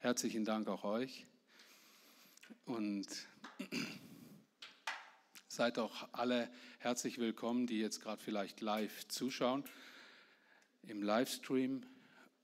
[0.00, 1.26] Herzlichen Dank auch euch.
[2.66, 3.08] Und
[5.48, 9.64] seid auch alle herzlich willkommen, die jetzt gerade vielleicht live zuschauen
[10.82, 11.82] im Livestream.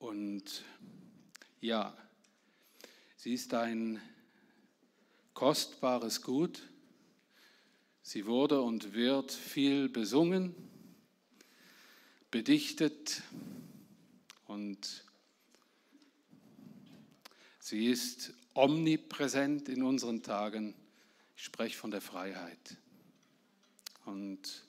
[0.01, 0.65] Und
[1.61, 1.97] ja,
[3.15, 4.03] sie ist ein
[5.33, 6.61] kostbares Gut.
[8.03, 10.57] Sie wurde und wird viel besungen,
[12.33, 13.23] bedichtet
[14.49, 15.05] und
[17.65, 20.75] sie ist omnipräsent in unseren Tagen.
[21.35, 22.77] Ich spreche von der Freiheit.
[24.05, 24.67] Und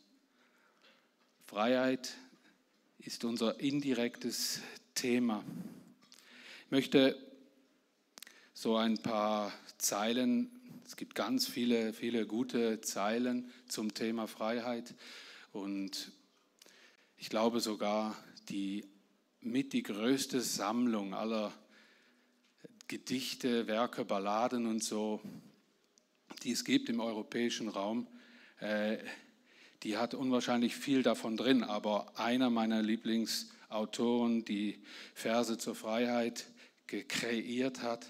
[1.45, 2.15] Freiheit
[2.99, 4.61] ist unser indirektes
[4.93, 5.43] Thema.
[6.63, 7.21] Ich möchte
[8.53, 10.49] so ein paar Zeilen,
[10.85, 14.95] es gibt ganz viele, viele gute Zeilen zum Thema Freiheit
[15.51, 16.13] und
[17.17, 18.15] ich glaube sogar
[18.47, 18.85] die
[19.41, 21.51] mit die größte Sammlung aller
[22.87, 25.21] Gedichte, Werke, Balladen und so,
[26.43, 28.07] die es gibt im europäischen Raum,
[28.59, 28.97] äh,
[29.83, 34.83] die hat unwahrscheinlich viel davon drin, aber einer meiner Lieblingsautoren, die
[35.13, 36.45] Verse zur Freiheit
[36.87, 38.07] kreiert hat,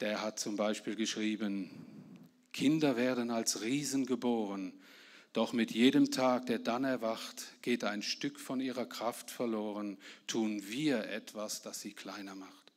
[0.00, 1.70] der hat zum Beispiel geschrieben,
[2.52, 4.72] Kinder werden als Riesen geboren,
[5.32, 10.62] doch mit jedem Tag, der dann erwacht, geht ein Stück von ihrer Kraft verloren, tun
[10.68, 12.67] wir etwas, das sie kleiner macht.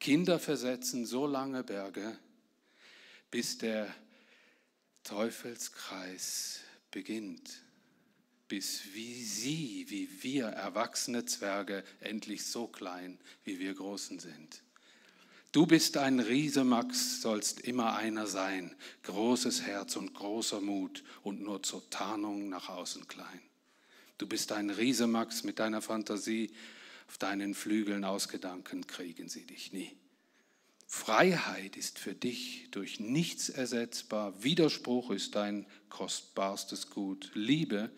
[0.00, 2.18] Kinder versetzen so lange Berge,
[3.30, 3.92] bis der
[5.02, 7.62] Teufelskreis beginnt,
[8.48, 14.62] bis wie sie, wie wir erwachsene Zwerge endlich so klein, wie wir Großen sind.
[15.52, 21.40] Du bist ein Riese, Max, sollst immer einer sein, großes Herz und großer Mut und
[21.40, 23.40] nur zur Tarnung nach außen klein.
[24.18, 26.50] Du bist ein Riese, Max, mit deiner Fantasie,
[27.08, 29.96] auf deinen Flügeln ausgedanken kriegen sie dich nie.
[30.86, 37.90] Freiheit ist für dich durch nichts ersetzbar, Widerspruch ist dein kostbarstes Gut, Liebe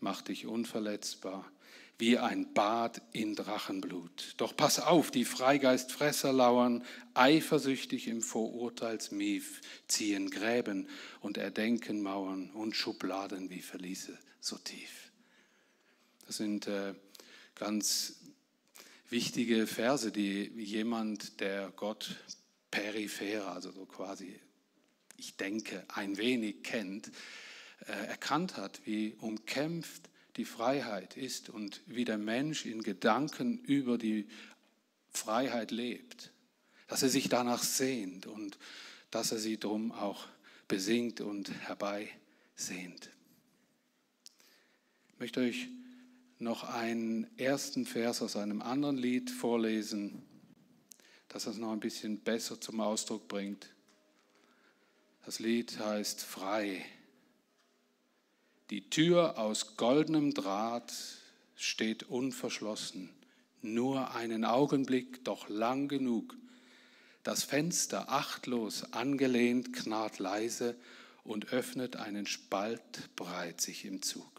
[0.00, 1.50] macht dich unverletzbar,
[1.98, 4.34] wie ein Bad in Drachenblut.
[4.36, 6.84] Doch pass auf, die Freigeistfresser lauern
[7.14, 10.88] eifersüchtig im Vorurteilsmief, ziehen Gräben
[11.20, 15.10] und erdenken Mauern und Schubladen wie Verliese so tief.
[16.26, 16.94] Das sind äh,
[17.54, 18.16] ganz
[19.08, 22.16] wichtige Verse, die jemand, der Gott
[22.70, 24.38] peripher, also so quasi,
[25.16, 27.10] ich denke, ein wenig kennt,
[27.86, 33.96] äh, erkannt hat, wie umkämpft die Freiheit ist und wie der Mensch in Gedanken über
[33.96, 34.26] die
[35.10, 36.32] Freiheit lebt,
[36.88, 38.58] dass er sich danach sehnt und
[39.10, 40.26] dass er sie drum auch
[40.68, 43.10] besingt und herbeisehnt.
[45.08, 45.68] Ich möchte euch
[46.38, 50.22] noch einen ersten Vers aus einem anderen Lied vorlesen,
[51.28, 53.68] das es noch ein bisschen besser zum Ausdruck bringt.
[55.24, 56.84] Das Lied heißt Frei.
[58.70, 60.92] Die Tür aus goldenem Draht
[61.56, 63.10] steht unverschlossen,
[63.62, 66.36] nur einen Augenblick, doch lang genug.
[67.22, 70.76] Das Fenster achtlos angelehnt knarrt leise
[71.24, 74.35] und öffnet einen Spalt breit sich im Zug.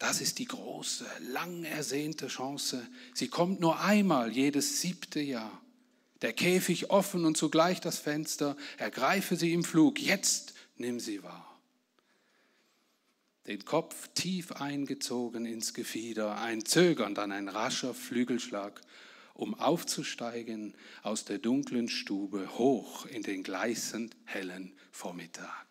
[0.00, 2.84] Das ist die große, lang ersehnte Chance.
[3.14, 5.62] Sie kommt nur einmal jedes siebte Jahr.
[6.22, 8.56] Der Käfig offen und zugleich das Fenster.
[8.78, 10.00] Ergreife sie im Flug.
[10.00, 11.50] Jetzt nimm sie wahr
[13.50, 18.80] den Kopf tief eingezogen ins Gefieder, ein Zögern, dann ein rascher Flügelschlag,
[19.34, 25.66] um aufzusteigen aus der dunklen Stube hoch in den gleißend hellen Vormittag.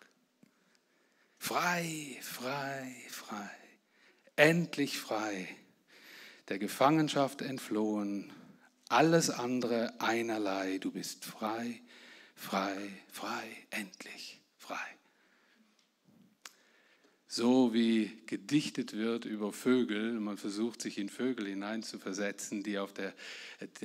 [1.38, 3.50] Frei, frei, frei,
[4.40, 5.48] endlich frei,
[6.48, 8.32] der Gefangenschaft entflohen,
[8.88, 11.80] alles andere einerlei, du bist frei,
[12.34, 12.76] frei,
[13.08, 14.78] frei, endlich frei
[17.32, 23.14] so wie gedichtet wird über Vögel, man versucht sich in Vögel hineinzuversetzen, die auf der,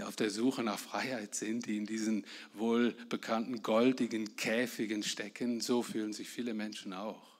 [0.02, 2.26] auf der Suche nach Freiheit sind, die in diesen
[2.56, 7.35] wohl bekannten goldigen Käfigen stecken, so fühlen sich viele Menschen auch.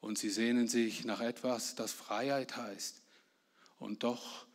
[0.00, 3.02] Und sie sehnen sich nach etwas, das Freiheit heißt.
[3.78, 4.46] Und doch,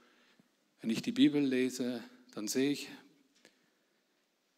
[0.81, 2.03] wenn ich die Bibel lese,
[2.33, 2.89] dann sehe ich,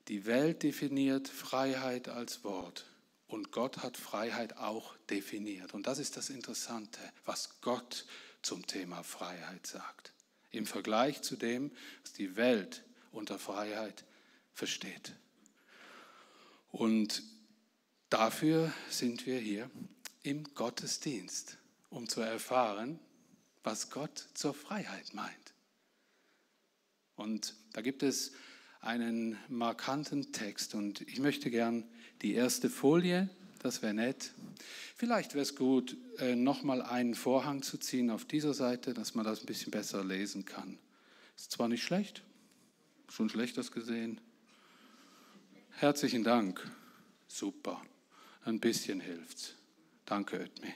[0.07, 2.85] die Welt definiert Freiheit als Wort.
[3.27, 5.73] Und Gott hat Freiheit auch definiert.
[5.73, 8.05] Und das ist das Interessante, was Gott
[8.43, 10.13] zum Thema Freiheit sagt.
[10.51, 11.71] Im Vergleich zu dem,
[12.03, 14.05] was die Welt unter Freiheit
[14.53, 15.13] versteht.
[16.71, 17.23] Und
[18.09, 19.69] dafür sind wir hier
[20.25, 21.57] im Gottesdienst,
[21.91, 22.99] um zu erfahren,
[23.63, 25.53] was Gott zur Freiheit meint.
[27.15, 28.31] Und da gibt es
[28.81, 31.87] einen markanten Text und ich möchte gern
[32.23, 33.29] die erste Folie,
[33.59, 34.33] das wäre nett.
[34.95, 39.25] Vielleicht wäre es gut, äh, nochmal einen Vorhang zu ziehen auf dieser Seite, dass man
[39.25, 40.79] das ein bisschen besser lesen kann.
[41.35, 42.23] Ist zwar nicht schlecht,
[43.09, 44.21] schon schlechtes gesehen.
[45.71, 46.67] Herzlichen Dank.
[47.27, 47.81] Super.
[48.43, 49.55] Ein bisschen hilft's.
[50.05, 50.71] Danke, Ötmi.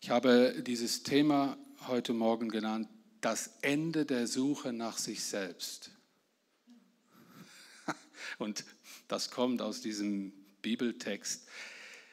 [0.00, 2.88] Ich habe dieses Thema heute Morgen genannt,
[3.20, 5.90] das Ende der Suche nach sich selbst.
[8.38, 8.64] Und
[9.06, 11.46] das kommt aus diesem Bibeltext,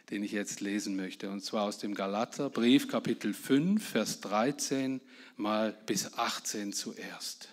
[0.10, 5.02] den ich jetzt lesen möchte, und zwar aus dem Galaterbrief Kapitel 5, Vers 13
[5.36, 7.50] mal bis 18 zuerst.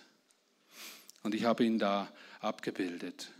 [1.23, 3.31] Und ich habe ihn da abgebildet.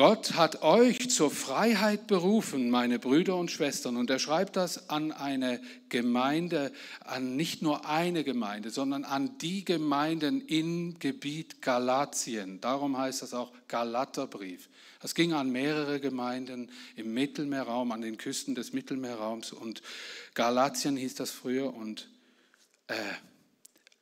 [0.00, 3.98] Gott hat euch zur Freiheit berufen, meine Brüder und Schwestern.
[3.98, 5.60] Und er schreibt das an eine
[5.90, 6.72] Gemeinde,
[7.04, 12.62] an nicht nur eine Gemeinde, sondern an die Gemeinden im Gebiet Galatien.
[12.62, 14.70] Darum heißt das auch Galaterbrief.
[15.02, 19.52] Es ging an mehrere Gemeinden im Mittelmeerraum, an den Küsten des Mittelmeerraums.
[19.52, 19.82] Und
[20.32, 21.74] Galatien hieß das früher.
[21.74, 22.08] Und
[22.86, 22.94] äh,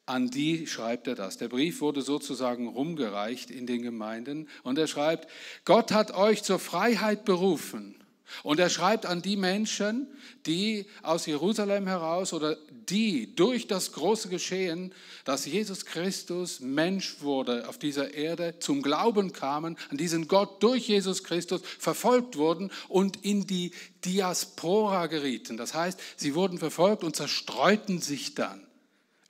[0.09, 1.37] an die schreibt er das.
[1.37, 5.29] Der Brief wurde sozusagen rumgereicht in den Gemeinden und er schreibt,
[5.65, 7.95] Gott hat euch zur Freiheit berufen.
[8.43, 10.07] Und er schreibt an die Menschen,
[10.45, 14.93] die aus Jerusalem heraus oder die durch das große Geschehen,
[15.25, 20.89] dass Jesus Christus Mensch wurde auf dieser Erde, zum Glauben kamen, an diesen Gott durch
[20.89, 23.73] Jesus Christus verfolgt wurden und in die
[24.05, 25.57] Diaspora gerieten.
[25.57, 28.68] Das heißt, sie wurden verfolgt und zerstreuten sich dann.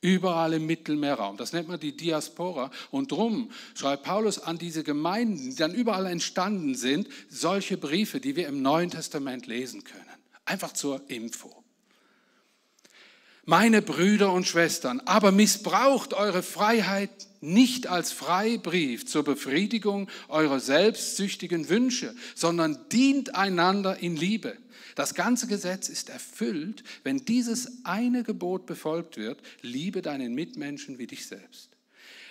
[0.01, 1.37] Überall im Mittelmeerraum.
[1.37, 2.71] Das nennt man die Diaspora.
[2.91, 8.37] Und drum schreibt Paulus an diese Gemeinden, die dann überall entstanden sind, solche Briefe, die
[8.37, 10.05] wir im Neuen Testament lesen können.
[10.45, 11.65] Einfach zur Info.
[13.45, 21.69] Meine Brüder und Schwestern, aber missbraucht eure Freiheit nicht als Freibrief zur Befriedigung eurer selbstsüchtigen
[21.69, 24.57] Wünsche, sondern dient einander in Liebe.
[24.95, 31.07] Das ganze Gesetz ist erfüllt, wenn dieses eine Gebot befolgt wird, liebe deinen Mitmenschen wie
[31.07, 31.71] dich selbst.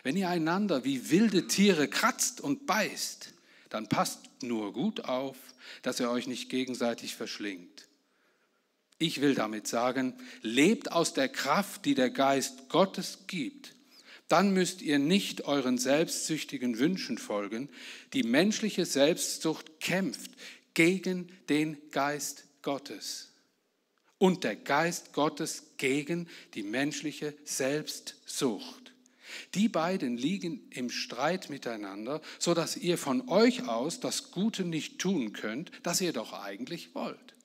[0.04, 3.34] Wenn ihr einander wie wilde Tiere kratzt und beißt,
[3.70, 5.38] dann passt nur gut auf,
[5.82, 7.88] dass ihr euch nicht gegenseitig verschlingt.
[9.00, 13.76] Ich will damit sagen, lebt aus der Kraft, die der Geist Gottes gibt.
[14.28, 17.70] Dann müsst ihr nicht euren selbstsüchtigen Wünschen folgen.
[18.14, 20.32] Die menschliche Selbstsucht kämpft
[20.74, 23.32] gegen den Geist Gottes
[24.18, 28.94] und der Geist Gottes gegen die menschliche Selbstsucht.
[29.54, 35.00] Die beiden liegen im Streit miteinander, so dass ihr von euch aus das Gute nicht
[35.00, 37.37] tun könnt, das ihr doch eigentlich wollt.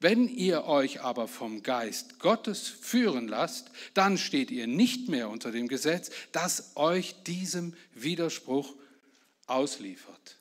[0.00, 5.50] Wenn ihr euch aber vom Geist Gottes führen lasst, dann steht ihr nicht mehr unter
[5.50, 8.74] dem Gesetz, das euch diesem Widerspruch
[9.46, 10.36] ausliefert.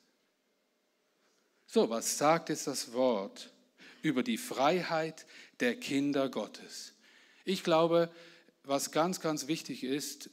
[1.65, 3.51] So, was sagt jetzt das Wort
[4.03, 5.25] über die Freiheit
[5.59, 6.93] der Kinder Gottes?
[7.43, 8.11] Ich glaube,
[8.63, 10.29] was ganz, ganz wichtig ist,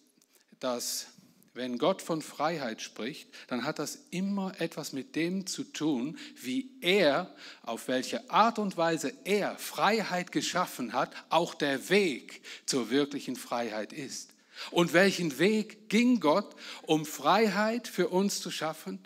[0.60, 1.06] dass
[1.54, 6.68] wenn Gott von Freiheit spricht, dann hat das immer etwas mit dem zu tun, wie
[6.80, 13.36] er, auf welche Art und Weise er Freiheit geschaffen hat, auch der Weg zur wirklichen
[13.36, 14.34] Freiheit ist.
[14.72, 18.98] Und welchen Weg ging Gott, um Freiheit für uns zu schaffen?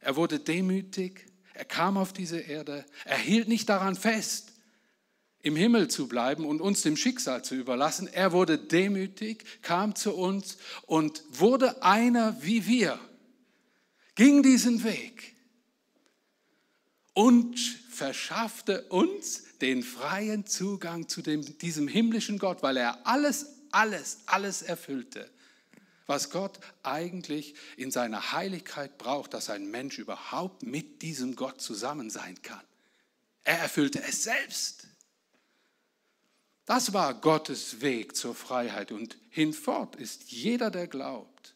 [0.00, 4.51] Er wurde demütig, er kam auf diese Erde, er hielt nicht daran fest,
[5.42, 8.06] im Himmel zu bleiben und uns dem Schicksal zu überlassen.
[8.06, 10.56] Er wurde demütig, kam zu uns
[10.86, 12.98] und wurde einer wie wir,
[14.14, 15.34] ging diesen Weg
[17.12, 24.20] und verschaffte uns den freien Zugang zu dem, diesem himmlischen Gott, weil er alles, alles,
[24.26, 25.28] alles erfüllte
[26.06, 32.10] was Gott eigentlich in seiner Heiligkeit braucht, dass ein Mensch überhaupt mit diesem Gott zusammen
[32.10, 32.60] sein kann.
[33.44, 34.81] Er erfüllte es selbst.
[36.64, 41.54] Das war Gottes Weg zur Freiheit und hinfort ist jeder, der glaubt,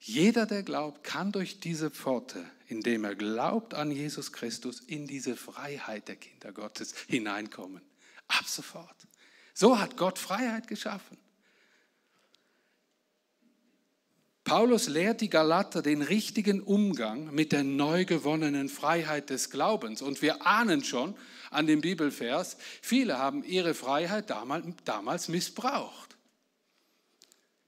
[0.00, 5.36] jeder, der glaubt, kann durch diese Pforte, indem er glaubt an Jesus Christus, in diese
[5.36, 7.82] Freiheit der Kinder Gottes hineinkommen.
[8.28, 8.96] Ab sofort.
[9.54, 11.18] So hat Gott Freiheit geschaffen.
[14.44, 20.00] Paulus lehrt die Galater den richtigen Umgang mit der neu gewonnenen Freiheit des Glaubens.
[20.00, 21.16] Und wir ahnen schon
[21.50, 26.16] an dem Bibelvers, viele haben ihre Freiheit damals, missbraucht.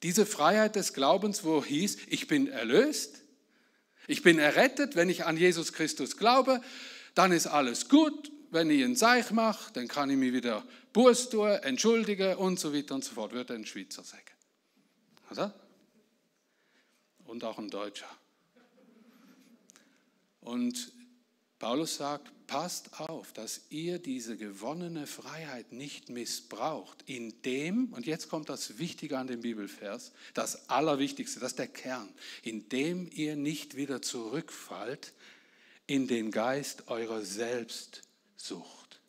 [0.02, 3.22] Diese Freiheit des Glaubens, wo hieß, ich bin erlöst,
[4.06, 6.60] ich bin errettet, wenn ich an Jesus Christus glaube,
[7.14, 8.32] dann ist alles gut.
[8.52, 12.74] Wenn ich einen Seich mache, dann kann ich mich wieder Buß tue, entschuldige und so
[12.74, 14.24] weiter und so fort, würde ein Schweizer sagen.
[15.30, 15.54] Oder?
[17.26, 18.08] Und auch ein Deutscher.
[20.40, 20.92] Und
[21.60, 28.48] Paulus sagt, passt auf, dass ihr diese gewonnene Freiheit nicht missbraucht, indem, und jetzt kommt
[28.48, 32.08] das Wichtige an dem Bibelvers, das Allerwichtigste, das ist der Kern,
[32.42, 35.12] indem ihr nicht wieder zurückfallt
[35.86, 39.00] in den Geist eurer Selbstsucht.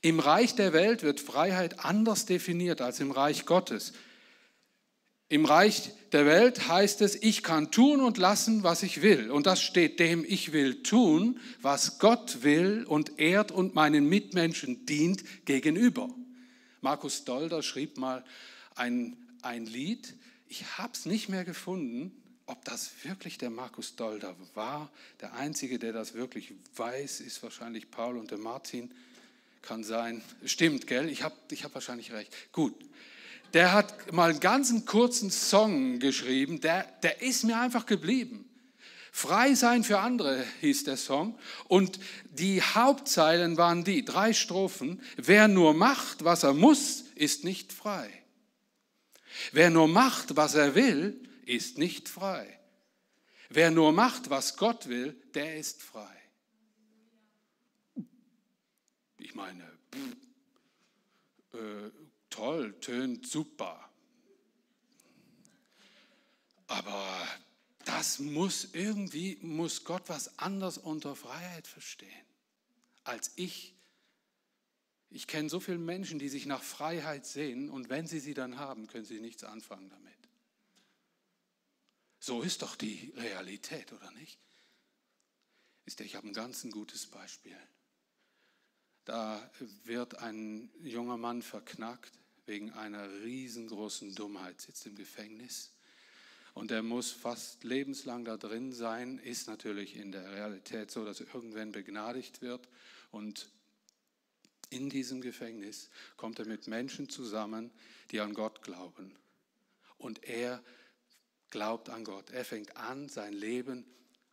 [0.00, 3.92] Im Reich der Welt wird Freiheit anders definiert als im Reich Gottes.
[5.28, 9.30] Im Reich der Welt heißt es, ich kann tun und lassen, was ich will.
[9.32, 14.86] Und das steht dem, ich will tun, was Gott will und ehrt und meinen Mitmenschen
[14.86, 16.08] dient gegenüber.
[16.80, 18.24] Markus Dolder schrieb mal
[18.76, 20.14] ein, ein Lied,
[20.48, 22.12] ich habe es nicht mehr gefunden,
[22.46, 24.92] ob das wirklich der Markus Dolder war.
[25.20, 28.92] Der Einzige, der das wirklich weiß, ist wahrscheinlich Paul und der Martin.
[29.60, 30.22] Kann sein.
[30.44, 31.08] Stimmt, gell?
[31.08, 32.32] Ich habe ich hab wahrscheinlich recht.
[32.52, 32.76] Gut
[33.56, 38.46] der hat mal einen ganzen kurzen Song geschrieben, der, der ist mir einfach geblieben.
[39.10, 41.38] Frei sein für andere hieß der Song.
[41.66, 41.98] Und
[42.28, 45.00] die Hauptzeilen waren die, drei Strophen.
[45.16, 48.10] Wer nur macht, was er muss, ist nicht frei.
[49.52, 52.60] Wer nur macht, was er will, ist nicht frei.
[53.48, 56.14] Wer nur macht, was Gott will, der ist frei.
[59.16, 59.64] Ich meine,
[61.54, 62.05] äh,
[62.36, 63.82] toll, tönt super.
[66.68, 67.26] Aber
[67.84, 72.26] das muss irgendwie, muss Gott was anderes unter Freiheit verstehen,
[73.04, 73.74] als ich.
[75.10, 78.58] Ich kenne so viele Menschen, die sich nach Freiheit sehen und wenn sie sie dann
[78.58, 80.12] haben, können sie nichts anfangen damit.
[82.18, 84.38] So ist doch die Realität, oder nicht?
[85.84, 87.56] Ich habe ein ganz ein gutes Beispiel.
[89.04, 89.48] Da
[89.84, 95.72] wird ein junger Mann verknackt wegen einer riesengroßen Dummheit, sitzt im Gefängnis.
[96.54, 101.20] Und er muss fast lebenslang da drin sein, ist natürlich in der Realität so, dass
[101.20, 102.66] er irgendwann begnadigt wird.
[103.10, 103.50] Und
[104.70, 107.70] in diesem Gefängnis kommt er mit Menschen zusammen,
[108.10, 109.14] die an Gott glauben.
[109.98, 110.62] Und er
[111.50, 112.30] glaubt an Gott.
[112.30, 113.84] Er fängt an, sein Leben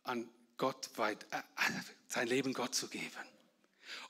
[0.02, 1.42] an Gott weit, äh,
[2.08, 3.28] sein Leben Gott zu geben.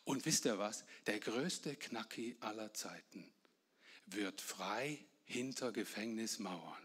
[0.05, 0.85] Und wisst ihr was?
[1.07, 3.34] Der größte Knacki aller Zeiten
[4.15, 6.83] wird frei hinter Gefängnismauern.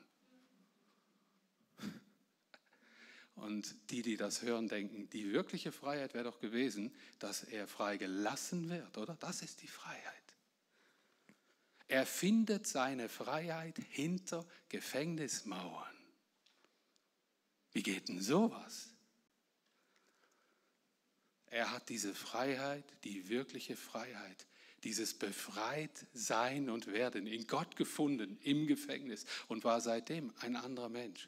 [3.36, 7.98] Und die, die das hören, denken, die wirkliche Freiheit wäre doch gewesen, dass er frei
[7.98, 9.16] gelassen wird, oder?
[9.16, 10.16] Das ist die Freiheit.
[11.88, 15.96] Er findet seine Freiheit hinter Gefängnismauern.
[17.72, 18.90] Wie geht denn sowas?
[21.48, 24.46] Er hat diese Freiheit, die wirkliche Freiheit,
[24.84, 30.90] dieses befreit sein und werden, in Gott gefunden im Gefängnis und war seitdem ein anderer
[30.90, 31.28] Mensch.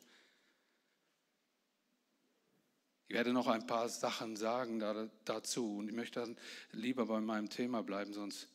[3.08, 4.80] Ich werde noch ein paar Sachen sagen
[5.26, 6.38] dazu und ich möchte dann
[6.72, 8.48] lieber bei meinem Thema bleiben, sonst,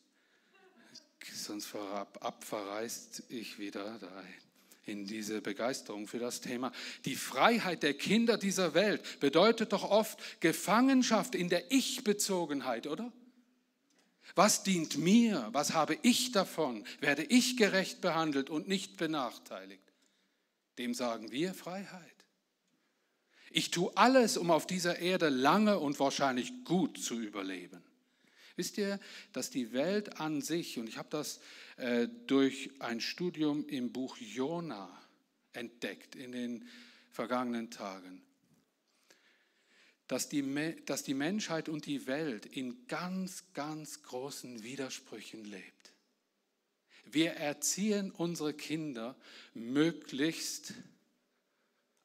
[1.31, 4.47] sonst abverreist ich wieder dahin
[4.87, 6.71] in diese Begeisterung für das Thema.
[7.05, 13.11] Die Freiheit der Kinder dieser Welt bedeutet doch oft Gefangenschaft in der Ich-Bezogenheit, oder?
[14.35, 15.49] Was dient mir?
[15.51, 16.85] Was habe ich davon?
[16.99, 19.83] Werde ich gerecht behandelt und nicht benachteiligt?
[20.77, 22.17] Dem sagen wir Freiheit.
[23.49, 27.81] Ich tue alles, um auf dieser Erde lange und wahrscheinlich gut zu überleben.
[28.55, 28.99] Wisst ihr,
[29.33, 31.39] dass die Welt an sich, und ich habe das
[31.77, 34.89] äh, durch ein Studium im Buch Jona
[35.53, 36.67] entdeckt in den
[37.11, 38.21] vergangenen Tagen,
[40.07, 45.93] dass die, dass die Menschheit und die Welt in ganz, ganz großen Widersprüchen lebt.
[47.05, 49.15] Wir erziehen unsere Kinder
[49.53, 50.73] möglichst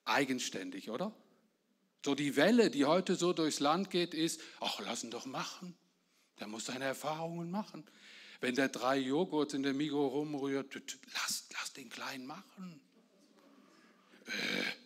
[0.04, 1.14] eigenständig, oder?
[2.04, 5.76] So die Welle, die heute so durchs Land geht, ist, ach, lass ihn doch machen.
[6.40, 7.84] Der muss seine Erfahrungen machen.
[8.40, 10.74] Wenn der drei Joghurt in der Migo rumrührt,
[11.14, 12.80] lass, lass den Kleinen machen.
[14.26, 14.81] Äh,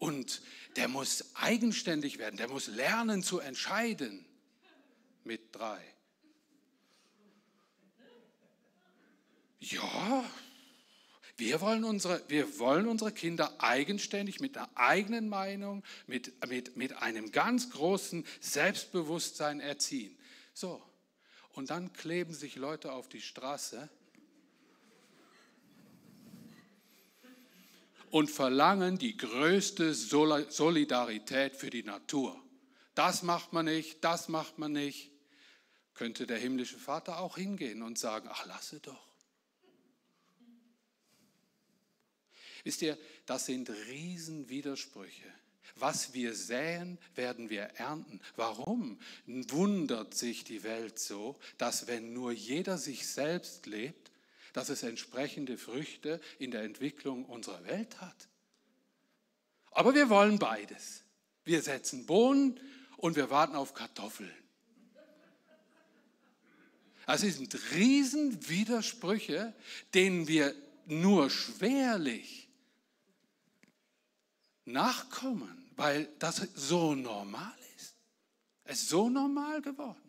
[0.00, 0.42] und
[0.76, 4.24] der muss eigenständig werden, der muss lernen zu entscheiden
[5.22, 5.80] mit drei.
[9.60, 10.24] Ja,
[11.36, 16.94] wir wollen unsere, wir wollen unsere Kinder eigenständig mit einer eigenen Meinung, mit, mit, mit
[16.94, 20.18] einem ganz großen Selbstbewusstsein erziehen.
[20.54, 20.82] So,
[21.52, 23.90] und dann kleben sich Leute auf die Straße
[28.10, 32.40] und verlangen die größte Solidarität für die Natur.
[32.94, 35.10] das macht man nicht, das macht man nicht,
[35.94, 39.10] könnte der himmlische Vater auch hingehen und sagen, ach lasse doch.
[42.64, 45.32] Wisst ihr, das sind Riesenwidersprüche.
[45.76, 48.20] Was wir säen, werden wir ernten.
[48.36, 53.99] Warum wundert sich die Welt so, dass wenn nur jeder sich selbst lebt,
[54.52, 58.28] dass es entsprechende Früchte in der Entwicklung unserer Welt hat?
[59.70, 61.04] Aber wir wollen beides.
[61.44, 62.58] Wir setzen Bohnen
[62.96, 64.30] und wir warten auf Kartoffeln.
[67.06, 69.52] Das sind Riesenwidersprüche,
[69.94, 70.54] denen wir
[70.86, 72.48] nur schwerlich
[74.64, 77.96] nachkommen, weil das so normal ist.
[78.64, 80.00] Es ist so normal geworden.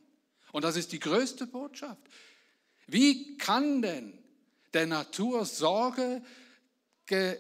[0.52, 2.04] Und das ist die größte Botschaft.
[2.86, 4.21] Wie kann denn
[4.74, 6.22] der Natur Sorge
[7.06, 7.38] ge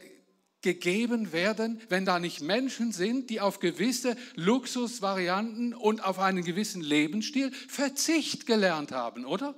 [0.61, 6.81] gegeben werden, wenn da nicht Menschen sind, die auf gewisse Luxusvarianten und auf einen gewissen
[6.81, 9.55] Lebensstil Verzicht gelernt haben, oder?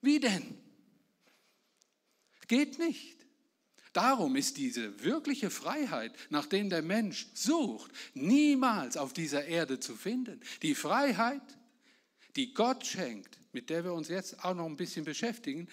[0.00, 0.56] Wie denn?
[2.46, 3.18] Geht nicht.
[3.92, 9.96] Darum ist diese wirkliche Freiheit, nach der der Mensch sucht, niemals auf dieser Erde zu
[9.96, 10.40] finden.
[10.62, 11.42] Die Freiheit,
[12.36, 15.68] die Gott schenkt, mit der wir uns jetzt auch noch ein bisschen beschäftigen,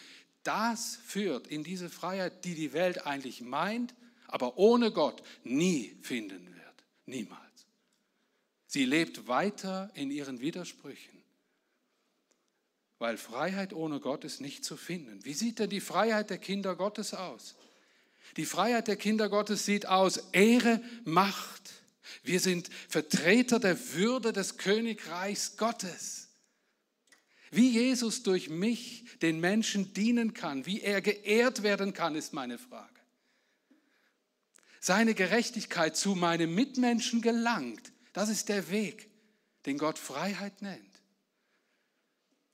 [0.45, 3.93] das führt in diese Freiheit, die die Welt eigentlich meint,
[4.27, 6.85] aber ohne Gott nie finden wird.
[7.05, 7.41] Niemals.
[8.67, 11.23] Sie lebt weiter in ihren Widersprüchen,
[12.99, 15.23] weil Freiheit ohne Gott ist nicht zu finden.
[15.23, 17.55] Wie sieht denn die Freiheit der Kinder Gottes aus?
[18.37, 21.71] Die Freiheit der Kinder Gottes sieht aus Ehre, Macht.
[22.23, 26.24] Wir sind Vertreter der Würde des Königreichs Gottes.
[27.51, 32.57] Wie Jesus durch mich den Menschen dienen kann, wie er geehrt werden kann, ist meine
[32.57, 32.89] Frage.
[34.79, 39.09] Seine Gerechtigkeit zu meinem Mitmenschen gelangt, das ist der Weg,
[39.65, 40.95] den Gott Freiheit nennt.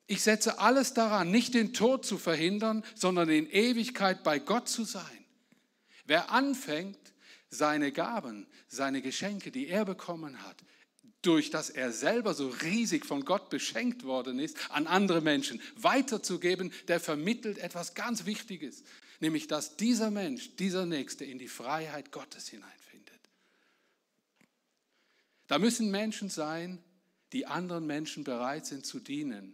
[0.07, 4.83] Ich setze alles daran, nicht den Tod zu verhindern, sondern in Ewigkeit bei Gott zu
[4.83, 5.25] sein.
[6.05, 6.99] Wer anfängt,
[7.49, 10.63] seine Gaben, seine Geschenke, die er bekommen hat,
[11.21, 16.73] durch das er selber so riesig von Gott beschenkt worden ist, an andere Menschen weiterzugeben,
[16.87, 18.83] der vermittelt etwas ganz Wichtiges,
[19.19, 23.19] nämlich dass dieser Mensch, dieser Nächste in die Freiheit Gottes hineinfindet.
[25.47, 26.83] Da müssen Menschen sein,
[27.33, 29.53] die anderen Menschen bereit sind zu dienen,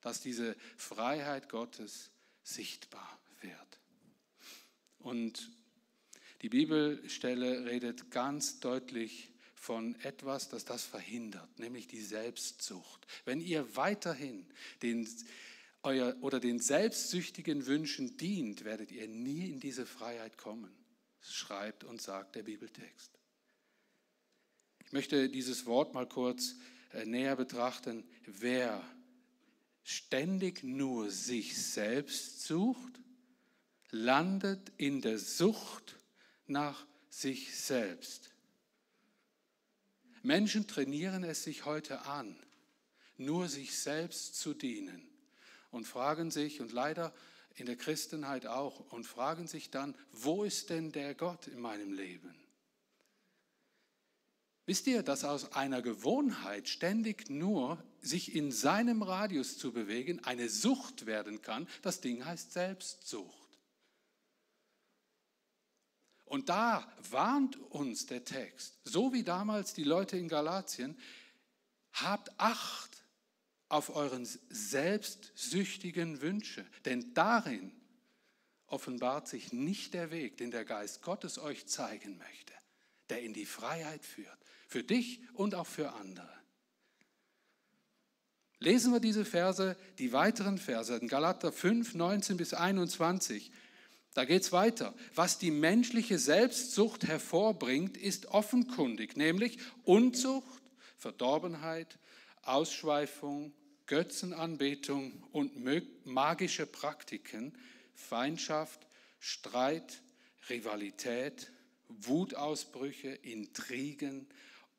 [0.00, 2.10] dass diese Freiheit Gottes
[2.42, 3.80] sichtbar wird.
[4.98, 5.50] Und
[6.42, 9.33] die Bibelstelle redet ganz deutlich
[9.64, 13.06] von etwas, das das verhindert, nämlich die Selbstsucht.
[13.24, 14.46] Wenn ihr weiterhin
[14.82, 15.08] den,
[15.82, 20.70] euer, oder den selbstsüchtigen Wünschen dient, werdet ihr nie in diese Freiheit kommen,
[21.22, 23.10] schreibt und sagt der Bibeltext.
[24.84, 26.56] Ich möchte dieses Wort mal kurz
[26.92, 28.04] äh, näher betrachten.
[28.26, 28.84] Wer
[29.82, 33.00] ständig nur sich selbst sucht,
[33.90, 35.96] landet in der Sucht
[36.46, 38.33] nach sich selbst.
[40.24, 42.34] Menschen trainieren es sich heute an,
[43.18, 45.06] nur sich selbst zu dienen
[45.70, 47.12] und fragen sich, und leider
[47.56, 51.92] in der Christenheit auch, und fragen sich dann, wo ist denn der Gott in meinem
[51.92, 52.34] Leben?
[54.66, 60.48] Wisst ihr, dass aus einer Gewohnheit ständig nur sich in seinem Radius zu bewegen eine
[60.48, 61.68] Sucht werden kann?
[61.82, 63.43] Das Ding heißt Selbstsucht.
[66.34, 70.98] Und da warnt uns der Text, so wie damals die Leute in Galatien,
[71.92, 73.04] habt Acht
[73.68, 77.70] auf euren selbstsüchtigen Wünsche, denn darin
[78.66, 82.54] offenbart sich nicht der Weg, den der Geist Gottes euch zeigen möchte,
[83.10, 86.34] der in die Freiheit führt, für dich und auch für andere.
[88.58, 93.52] Lesen wir diese Verse, die weiteren Verse in Galater 5, 19 bis 21.
[94.14, 94.94] Da geht es weiter.
[95.14, 100.62] Was die menschliche Selbstsucht hervorbringt, ist offenkundig, nämlich Unzucht,
[100.96, 101.98] Verdorbenheit,
[102.42, 103.52] Ausschweifung,
[103.86, 105.52] Götzenanbetung und
[106.06, 107.52] magische Praktiken,
[107.94, 108.86] Feindschaft,
[109.18, 110.00] Streit,
[110.48, 111.50] Rivalität,
[111.88, 114.26] Wutausbrüche, Intrigen,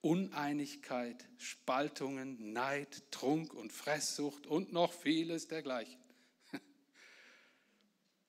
[0.01, 6.04] Uneinigkeit, Spaltungen, Neid, Trunk und Fresssucht und noch vieles dergleichen.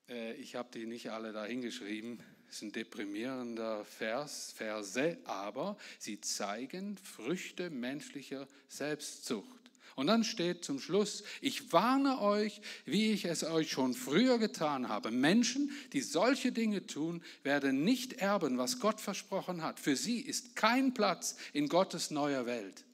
[0.08, 2.20] Äh, ich habe die nicht alle da hingeschrieben.
[2.48, 9.56] Es ist ein deprimierender Vers, Verse, aber sie zeigen Früchte menschlicher Selbstzucht.
[9.96, 14.88] Und dann steht zum Schluss, ich warne euch, wie ich es euch schon früher getan
[14.88, 15.10] habe.
[15.10, 19.80] Menschen, die solche Dinge tun, werden nicht erben, was Gott versprochen hat.
[19.80, 22.84] Für sie ist kein Platz in Gottes neuer Welt.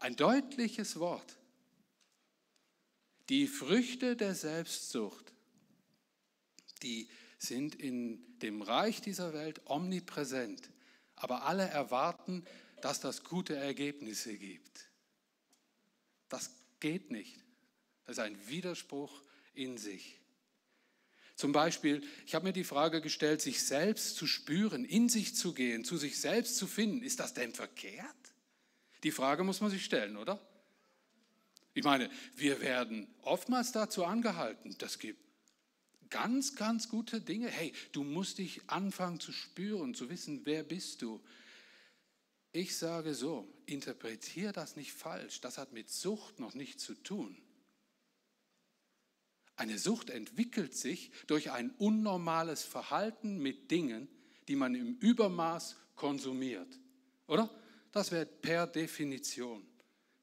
[0.00, 1.38] Ein deutliches Wort.
[3.28, 5.32] Die Früchte der Selbstsucht,
[6.82, 7.08] die
[7.38, 10.70] sind in dem Reich dieser Welt omnipräsent.
[11.16, 12.44] Aber alle erwarten,
[12.82, 14.90] dass das gute Ergebnisse gibt.
[16.28, 17.36] Das geht nicht.
[18.04, 19.22] Das ist ein Widerspruch
[19.54, 20.20] in sich.
[21.36, 25.52] Zum Beispiel, ich habe mir die Frage gestellt, sich selbst zu spüren, in sich zu
[25.52, 28.06] gehen, zu sich selbst zu finden, ist das denn verkehrt?
[29.02, 30.40] Die Frage muss man sich stellen, oder?
[31.74, 35.20] Ich meine, wir werden oftmals dazu angehalten, das gibt
[36.08, 37.48] ganz, ganz gute Dinge.
[37.48, 41.20] Hey, du musst dich anfangen zu spüren, zu wissen, wer bist du.
[42.52, 45.40] Ich sage so, interpretiere das nicht falsch.
[45.40, 47.36] Das hat mit Sucht noch nichts zu tun.
[49.56, 54.08] Eine Sucht entwickelt sich durch ein unnormales Verhalten mit Dingen,
[54.46, 56.78] die man im Übermaß konsumiert.
[57.26, 57.50] Oder?
[57.90, 59.66] Das wäre per Definition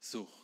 [0.00, 0.41] Sucht.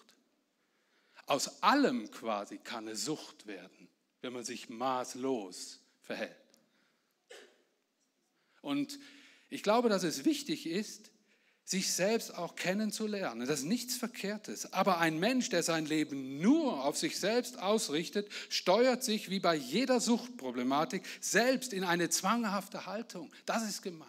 [1.28, 3.88] Aus allem quasi kann eine Sucht werden,
[4.22, 6.34] wenn man sich maßlos verhält.
[8.62, 8.98] Und
[9.50, 11.10] ich glaube, dass es wichtig ist,
[11.64, 13.46] sich selbst auch kennenzulernen.
[13.46, 14.72] Das ist nichts Verkehrtes.
[14.72, 19.54] Aber ein Mensch, der sein Leben nur auf sich selbst ausrichtet, steuert sich wie bei
[19.54, 23.30] jeder Suchtproblematik selbst in eine zwanghafte Haltung.
[23.44, 24.08] Das ist gemeint.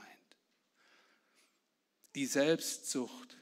[2.16, 3.39] Die Selbstsucht,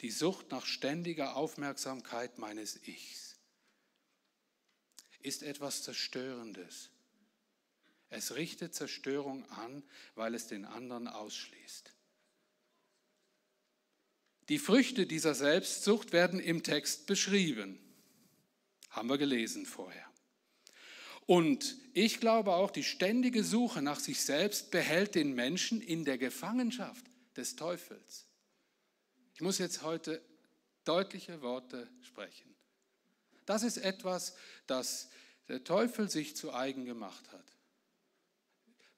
[0.00, 3.36] die Sucht nach ständiger Aufmerksamkeit meines Ichs,
[5.20, 6.90] ist etwas Zerstörendes.
[8.08, 9.82] Es richtet Zerstörung an,
[10.14, 11.92] weil es den anderen ausschließt.
[14.48, 17.80] Die Früchte dieser Selbstsucht werden im Text beschrieben.
[18.90, 20.06] Haben wir gelesen vorher.
[21.26, 26.18] Und ich glaube auch, die ständige Suche nach sich selbst behält den Menschen in der
[26.18, 27.04] Gefangenschaft
[27.36, 28.26] des Teufels.
[29.36, 30.22] Ich muss jetzt heute
[30.86, 32.54] deutliche Worte sprechen.
[33.44, 34.34] Das ist etwas,
[34.66, 35.10] das
[35.48, 37.44] der Teufel sich zu eigen gemacht hat.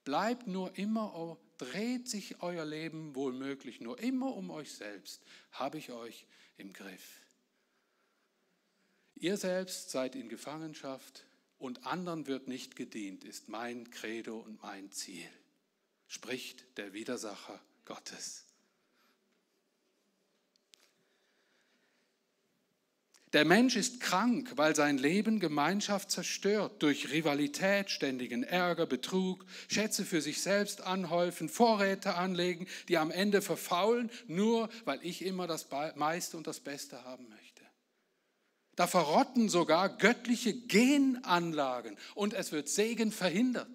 [0.05, 5.21] Bleibt nur immer dreht sich euer Leben wohlmöglich nur immer um euch selbst,
[5.51, 6.25] habe ich euch
[6.55, 7.19] im Griff.
[9.15, 11.25] Ihr selbst seid in Gefangenschaft
[11.57, 15.29] und anderen wird nicht gedient, ist mein Credo und mein Ziel,
[16.07, 18.45] spricht der Widersacher Gottes.
[23.33, 30.03] Der Mensch ist krank, weil sein Leben Gemeinschaft zerstört durch Rivalität, ständigen Ärger, Betrug, Schätze
[30.03, 35.67] für sich selbst anhäufen, Vorräte anlegen, die am Ende verfaulen, nur weil ich immer das
[35.95, 37.61] meiste und das Beste haben möchte.
[38.75, 43.69] Da verrotten sogar göttliche Genanlagen und es wird Segen verhindert.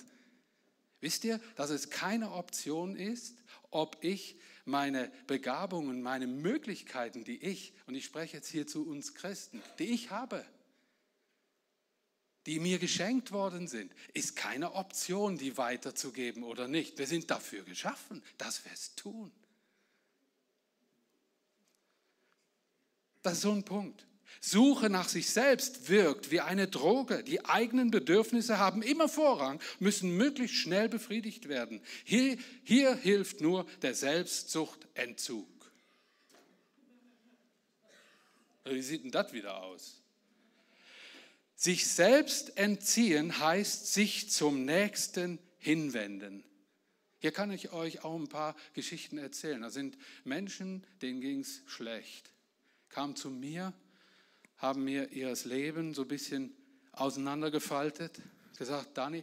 [1.00, 3.36] Wisst ihr, dass es keine Option ist,
[3.74, 9.14] ob ich meine Begabungen, meine Möglichkeiten, die ich, und ich spreche jetzt hier zu uns
[9.14, 10.44] Christen, die ich habe,
[12.46, 16.98] die mir geschenkt worden sind, ist keine Option, die weiterzugeben oder nicht.
[16.98, 19.32] Wir sind dafür geschaffen, dass wir es tun.
[23.22, 24.06] Das ist so ein Punkt.
[24.40, 27.24] Suche nach sich selbst wirkt wie eine Droge.
[27.24, 31.80] Die eigenen Bedürfnisse haben immer Vorrang, müssen möglichst schnell befriedigt werden.
[32.04, 35.48] Hier, hier hilft nur der Selbstsuchtentzug.
[38.64, 40.00] Wie sieht denn das wieder aus?
[41.54, 46.44] Sich selbst entziehen heißt sich zum Nächsten hinwenden.
[47.18, 49.62] Hier kann ich euch auch ein paar Geschichten erzählen.
[49.62, 52.30] Da sind Menschen, denen ging es schlecht,
[52.90, 53.72] kamen zu mir
[54.64, 56.54] haben mir ihr Leben so ein bisschen
[56.92, 58.22] auseinandergefaltet,
[58.56, 59.22] gesagt, Dani,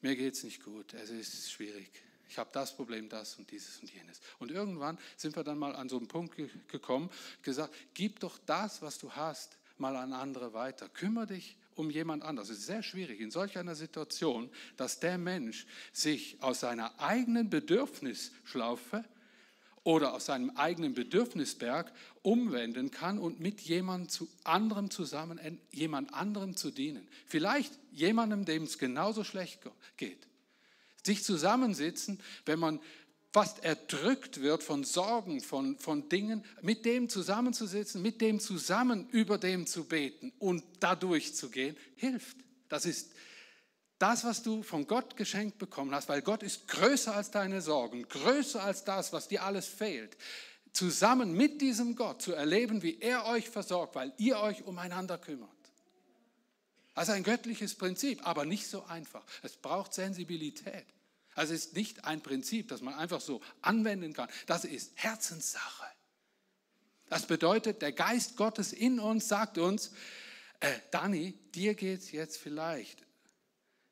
[0.00, 1.90] mir geht es nicht gut, es ist schwierig.
[2.28, 4.20] Ich habe das Problem, das und dieses und jenes.
[4.38, 6.36] Und irgendwann sind wir dann mal an so einen Punkt
[6.68, 7.10] gekommen,
[7.42, 10.88] gesagt, gib doch das, was du hast, mal an andere weiter.
[10.88, 12.48] Kümmere dich um jemand anders.
[12.48, 17.50] Es ist sehr schwierig in solch einer Situation, dass der Mensch sich aus seiner eigenen
[17.50, 19.04] Bedürfnisschlaufe
[19.86, 21.92] oder aus seinem eigenen Bedürfnisberg
[22.26, 25.38] umwenden kann und mit jemand zu anderem zusammen,
[25.70, 27.06] jemand anderem zu dienen.
[27.28, 29.60] Vielleicht jemandem, dem es genauso schlecht
[29.96, 30.26] geht.
[31.04, 32.80] Sich zusammensitzen, wenn man
[33.32, 39.38] fast erdrückt wird von Sorgen, von, von Dingen, mit dem zusammenzusitzen, mit dem zusammen über
[39.38, 42.38] dem zu beten und dadurch zu gehen, hilft.
[42.68, 43.12] Das ist
[44.00, 48.02] das, was du von Gott geschenkt bekommen hast, weil Gott ist größer als deine Sorgen,
[48.08, 50.16] größer als das, was dir alles fehlt.
[50.76, 55.50] Zusammen mit diesem Gott zu erleben, wie er euch versorgt, weil ihr euch umeinander kümmert.
[56.94, 59.24] Also ein göttliches Prinzip, aber nicht so einfach.
[59.42, 60.86] Es braucht Sensibilität.
[61.34, 64.28] Also es ist nicht ein Prinzip, das man einfach so anwenden kann.
[64.46, 65.86] Das ist Herzenssache.
[67.08, 69.92] Das bedeutet, der Geist Gottes in uns sagt uns,
[70.60, 73.06] äh, Dani, dir geht es jetzt vielleicht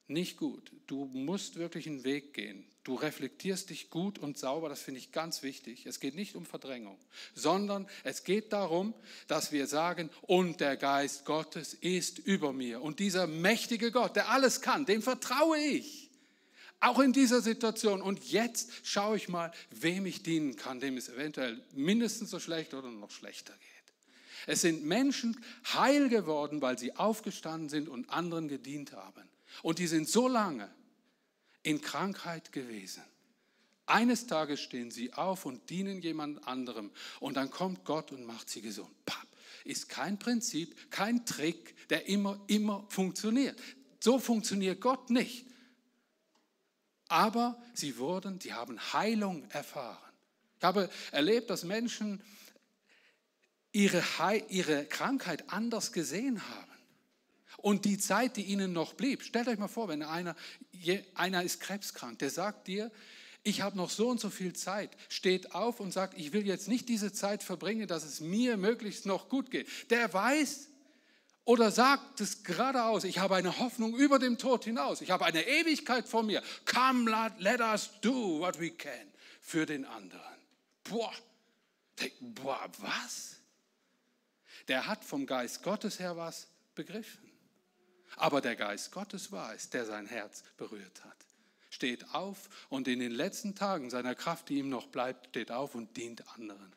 [0.06, 0.72] nicht gut.
[0.86, 2.66] Du musst wirklich einen Weg gehen.
[2.84, 5.86] Du reflektierst dich gut und sauber, das finde ich ganz wichtig.
[5.86, 6.98] Es geht nicht um Verdrängung,
[7.34, 8.92] sondern es geht darum,
[9.26, 12.82] dass wir sagen, und der Geist Gottes ist über mir.
[12.82, 16.10] Und dieser mächtige Gott, der alles kann, dem vertraue ich.
[16.78, 18.02] Auch in dieser Situation.
[18.02, 22.74] Und jetzt schaue ich mal, wem ich dienen kann, dem es eventuell mindestens so schlecht
[22.74, 23.94] oder noch schlechter geht.
[24.46, 25.42] Es sind Menschen
[25.72, 29.26] heil geworden, weil sie aufgestanden sind und anderen gedient haben.
[29.62, 30.68] Und die sind so lange
[31.64, 33.02] in Krankheit gewesen.
[33.86, 38.48] Eines Tages stehen sie auf und dienen jemand anderem und dann kommt Gott und macht
[38.48, 38.94] sie gesund.
[39.04, 39.26] Papp,
[39.64, 43.60] ist kein Prinzip, kein Trick, der immer, immer funktioniert.
[44.00, 45.46] So funktioniert Gott nicht.
[47.08, 50.12] Aber sie wurden, die haben Heilung erfahren.
[50.58, 52.22] Ich habe erlebt, dass Menschen
[53.72, 54.02] ihre,
[54.48, 56.73] ihre Krankheit anders gesehen haben.
[57.64, 60.36] Und die Zeit, die ihnen noch blieb, stellt euch mal vor, wenn einer,
[61.14, 62.92] einer ist krebskrank, der sagt dir,
[63.42, 66.68] ich habe noch so und so viel Zeit, steht auf und sagt, ich will jetzt
[66.68, 69.66] nicht diese Zeit verbringen, dass es mir möglichst noch gut geht.
[69.88, 70.68] Der weiß
[71.44, 75.46] oder sagt es geradeaus, ich habe eine Hoffnung über dem Tod hinaus, ich habe eine
[75.46, 76.42] Ewigkeit vor mir.
[76.66, 80.20] Come, let us do what we can für den anderen.
[80.82, 81.14] Boah,
[82.20, 83.36] boah, was?
[84.68, 87.33] Der hat vom Geist Gottes her was begriffen.
[88.16, 91.16] Aber der Geist Gottes war es, der sein Herz berührt hat.
[91.70, 95.74] Steht auf und in den letzten Tagen seiner Kraft, die ihm noch bleibt, steht auf
[95.74, 96.72] und dient anderen.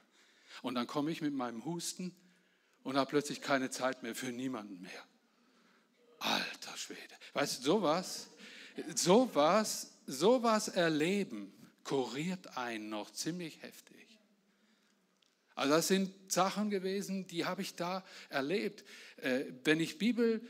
[0.64, 2.16] Und dann komme ich mit meinem Husten
[2.84, 5.04] und habe plötzlich keine Zeit mehr für niemanden mehr.
[6.20, 7.02] Alter Schwede.
[7.34, 8.30] Weißt du, sowas,
[8.96, 13.96] sowas, sowas erleben kuriert einen noch ziemlich heftig.
[15.56, 18.84] Also das sind Sachen gewesen, die habe ich da erlebt.
[19.18, 20.42] Äh, wenn ich Bibel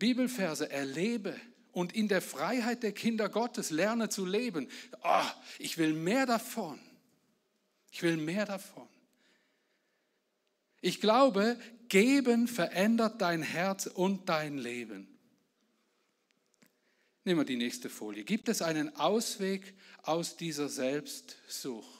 [0.00, 4.66] Bibelverse erlebe und in der Freiheit der Kinder Gottes lerne zu leben,
[5.04, 6.80] oh, ich will mehr davon.
[7.92, 8.88] Ich will mehr davon.
[10.80, 11.56] Ich glaube,
[11.88, 15.06] geben verändert dein Herz und dein Leben.
[17.24, 18.24] Nehmen wir die nächste Folie.
[18.24, 21.99] Gibt es einen Ausweg aus dieser Selbstsucht?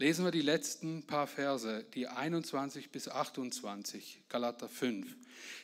[0.00, 5.08] Lesen wir die letzten paar Verse, die 21 bis 28, Galater 5.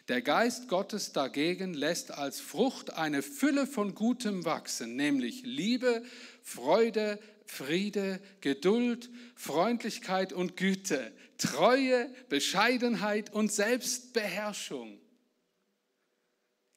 [0.08, 6.02] Der Geist Gottes dagegen lässt als Frucht eine Fülle von Gutem wachsen, nämlich Liebe,
[6.42, 14.98] Freude, Friede, Geduld, Freundlichkeit und Güte, Treue, Bescheidenheit und Selbstbeherrschung.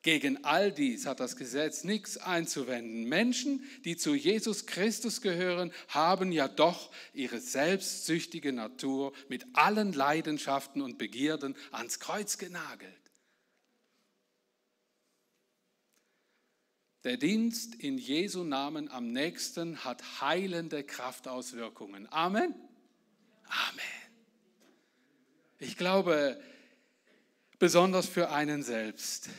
[0.07, 3.09] Gegen all dies hat das Gesetz nichts einzuwenden.
[3.09, 10.81] Menschen, die zu Jesus Christus gehören, haben ja doch ihre selbstsüchtige Natur mit allen Leidenschaften
[10.81, 12.95] und Begierden ans Kreuz genagelt.
[17.03, 22.09] Der Dienst in Jesu Namen am nächsten hat heilende Kraftauswirkungen.
[22.13, 22.55] Amen.
[23.43, 23.81] Amen.
[25.59, 26.41] Ich glaube,
[27.59, 29.29] besonders für einen selbst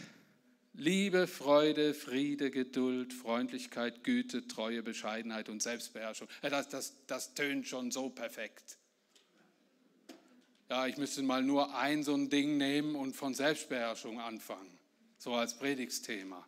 [0.78, 6.28] Liebe, Freude, Friede, Geduld, Freundlichkeit, Güte, Treue, Bescheidenheit und Selbstbeherrschung.
[6.40, 8.78] Das, das, das tönt schon so perfekt.
[10.70, 14.70] Ja, ich müsste mal nur ein so ein Ding nehmen und von Selbstbeherrschung anfangen,
[15.18, 16.46] so als Predigtsthema.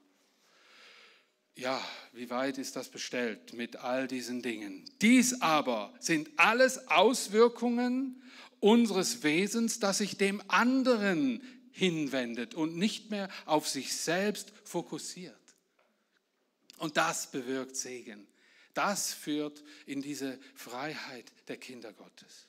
[1.57, 4.85] Ja, wie weit ist das bestellt mit all diesen Dingen?
[5.03, 8.23] Dies aber sind alles Auswirkungen
[8.61, 11.43] unseres Wesens, das sich dem anderen
[11.81, 15.35] hinwendet und nicht mehr auf sich selbst fokussiert.
[16.77, 18.27] Und das bewirkt Segen.
[18.75, 22.47] Das führt in diese Freiheit der Kinder Gottes.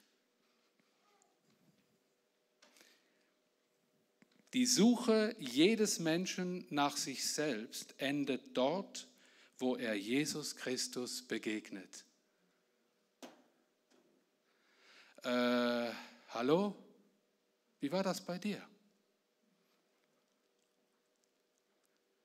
[4.54, 9.08] Die Suche jedes Menschen nach sich selbst endet dort,
[9.58, 12.04] wo er Jesus Christus begegnet.
[15.24, 15.92] Äh,
[16.32, 16.76] hallo?
[17.80, 18.62] Wie war das bei dir?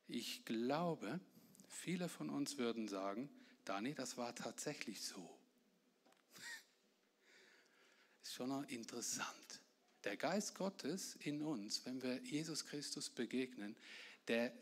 [0.09, 1.21] Ich glaube,
[1.69, 3.29] viele von uns würden sagen,
[3.65, 5.39] Dani, das war tatsächlich so.
[8.23, 9.61] Ist schon interessant.
[10.05, 13.75] Der Geist Gottes in uns, wenn wir Jesus Christus begegnen,
[14.29, 14.53] der,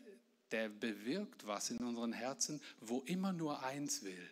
[0.49, 4.29] der bewirkt was in unseren Herzen, wo immer nur eins will.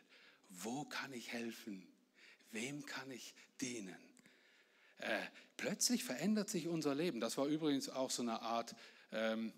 [0.49, 1.87] Wo kann ich helfen?
[2.51, 3.95] Wem kann ich dienen?
[4.97, 5.19] Äh,
[5.57, 7.19] plötzlich verändert sich unser Leben.
[7.19, 8.75] Das war übrigens auch so eine Art
[9.11, 9.53] ähm,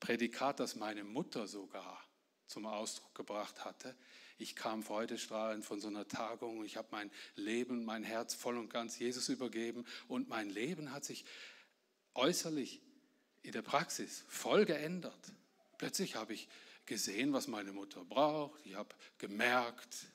[0.00, 2.02] Prädikat, das meine Mutter sogar
[2.46, 3.96] zum Ausdruck gebracht hatte.
[4.38, 8.68] Ich kam freudestrahlend von so einer Tagung, ich habe mein Leben, mein Herz voll und
[8.68, 11.24] ganz Jesus übergeben und mein Leben hat sich
[12.14, 12.82] äußerlich
[13.42, 15.32] in der Praxis voll geändert.
[15.78, 16.48] Plötzlich habe ich
[16.84, 20.06] gesehen, was meine Mutter braucht, ich habe gemerkt,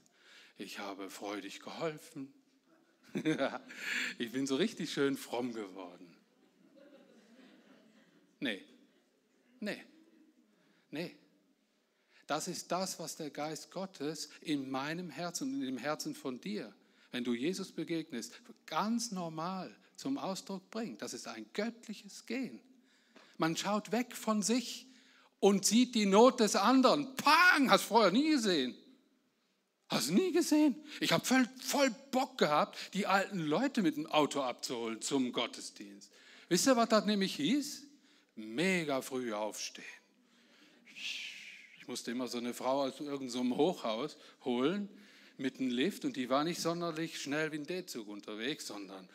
[0.58, 2.32] ich habe freudig geholfen.
[4.17, 6.15] ich bin so richtig schön fromm geworden.
[8.39, 8.63] Nee,
[9.62, 9.82] nee,
[10.89, 11.15] nee.
[12.28, 16.39] Das ist das, was der Geist Gottes in meinem Herzen und in dem Herzen von
[16.39, 16.74] dir,
[17.12, 21.02] wenn du Jesus begegnest, ganz normal zum Ausdruck bringt.
[21.02, 22.62] Das ist ein göttliches Gehen.
[23.38, 24.88] Man schaut weg von sich
[25.39, 27.15] und sieht die Not des anderen.
[27.15, 28.76] Pang, hast du vorher nie gesehen.
[29.89, 30.76] Hast du nie gesehen?
[31.02, 36.10] Ich habe voll, voll Bock gehabt, die alten Leute mit dem Auto abzuholen zum Gottesdienst.
[36.47, 37.91] Wisst ihr, was das nämlich hieß?
[38.42, 40.02] Mega früh aufstehen
[41.92, 44.88] musste immer so eine Frau aus irgendeinem so Hochhaus holen
[45.38, 49.10] mit einem Lift und die war nicht sonderlich schnell wie ein D-Zug unterwegs, sondern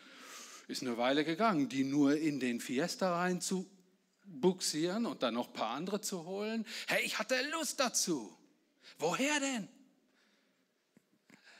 [0.69, 3.67] ist eine Weile gegangen, die nur in den Fiesta rein zu
[4.27, 6.67] buxieren und dann noch ein paar andere zu holen.
[6.87, 8.37] Hey, ich hatte Lust dazu.
[8.99, 9.69] Woher denn?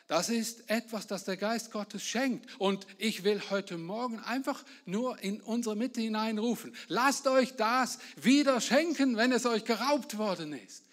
[0.09, 2.49] Das ist etwas, das der Geist Gottes schenkt.
[2.61, 6.77] Und ich will heute Morgen einfach nur in unsere Mitte hineinrufen.
[6.87, 10.85] Lasst euch das wieder schenken, wenn es euch geraubt worden ist.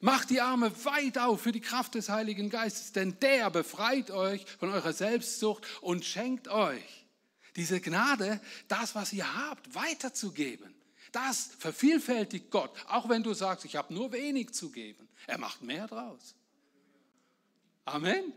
[0.00, 4.46] Macht die Arme weit auf für die Kraft des Heiligen Geistes, denn der befreit euch
[4.58, 7.06] von eurer Selbstsucht und schenkt euch
[7.56, 10.74] diese Gnade, das, was ihr habt, weiterzugeben.
[11.12, 15.08] Das vervielfältigt Gott, auch wenn du sagst, ich habe nur wenig zu geben.
[15.26, 16.34] Er macht mehr draus.
[17.84, 18.32] Amen.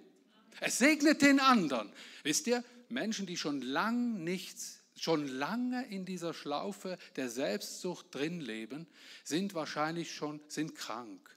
[0.60, 1.92] Es segnet den anderen.
[2.24, 8.40] Wisst ihr, Menschen, die schon lang nichts schon lange in dieser Schlaufe der Selbstsucht drin
[8.40, 8.88] leben,
[9.24, 11.34] sind wahrscheinlich schon sind krank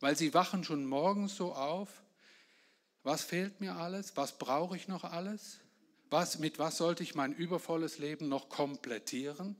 [0.00, 2.02] weil sie wachen schon morgens so auf.
[3.02, 4.16] Was fehlt mir alles?
[4.16, 5.60] Was brauche ich noch alles?
[6.10, 9.56] Was, mit was sollte ich mein übervolles Leben noch komplettieren?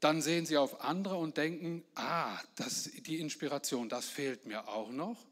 [0.00, 4.90] Dann sehen sie auf andere und denken, ah, das, die Inspiration, das fehlt mir auch
[4.90, 5.24] noch.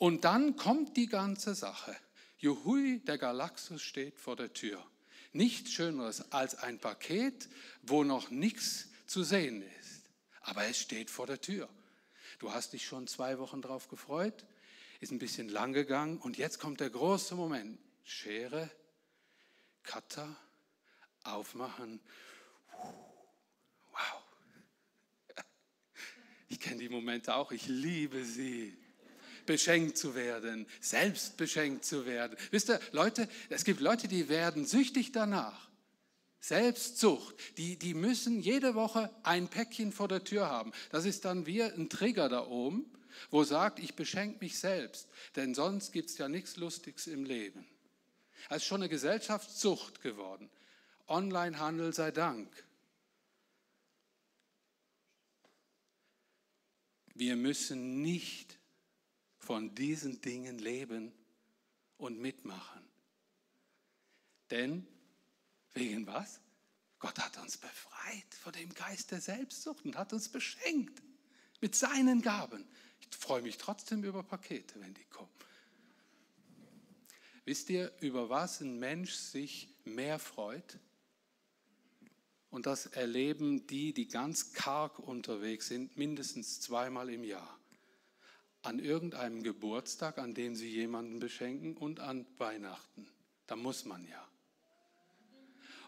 [0.00, 1.94] Und dann kommt die ganze Sache.
[2.38, 4.82] Juhui, der Galaxus steht vor der Tür.
[5.34, 7.50] Nichts Schöneres als ein Paket,
[7.82, 10.08] wo noch nichts zu sehen ist.
[10.40, 11.68] Aber es steht vor der Tür.
[12.38, 14.46] Du hast dich schon zwei Wochen darauf gefreut,
[15.00, 17.78] ist ein bisschen lang gegangen und jetzt kommt der große Moment.
[18.02, 18.70] Schere,
[19.82, 20.34] Cutter,
[21.24, 22.00] aufmachen.
[23.92, 24.22] Wow.
[26.48, 28.79] Ich kenne die Momente auch, ich liebe sie.
[29.50, 32.38] Beschenkt zu werden, selbst beschenkt zu werden.
[32.52, 35.68] Wisst ihr, Leute, es gibt Leute, die werden süchtig danach.
[36.38, 40.70] Selbstsucht, die, die müssen jede Woche ein Päckchen vor der Tür haben.
[40.92, 42.92] Das ist dann wie ein Trigger da oben,
[43.32, 47.66] wo sagt, ich beschenke mich selbst, denn sonst gibt es ja nichts Lustiges im Leben.
[48.50, 50.48] Es ist schon eine Gesellschaftssucht geworden.
[51.08, 52.48] Onlinehandel sei Dank.
[57.14, 58.59] Wir müssen nicht
[59.40, 61.12] von diesen Dingen leben
[61.98, 62.82] und mitmachen.
[64.50, 64.86] Denn
[65.74, 66.40] Wegen was?
[66.98, 71.02] Gott hat uns befreit von dem Geist der Selbstsucht und hat uns beschenkt
[71.60, 72.66] mit seinen Gaben.
[73.00, 75.30] Ich freue mich trotzdem über Pakete, wenn die kommen.
[77.44, 80.78] Wisst ihr, über was ein Mensch sich mehr freut?
[82.50, 87.59] Und das erleben die, die ganz karg unterwegs sind, mindestens zweimal im Jahr.
[88.62, 93.08] An irgendeinem Geburtstag, an dem sie jemanden beschenken und an Weihnachten.
[93.46, 94.28] Da muss man ja.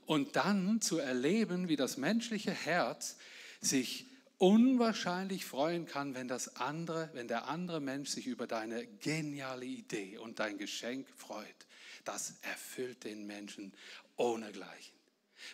[0.06, 3.16] Und dann zu erleben, wie das menschliche Herz
[3.60, 4.06] sich
[4.38, 10.18] unwahrscheinlich freuen kann, wenn das andere, wenn der andere Mensch sich über deine geniale Idee
[10.18, 11.46] und dein Geschenk freut.
[12.04, 13.72] Das erfüllt den Menschen
[14.16, 15.01] ohnegleichen.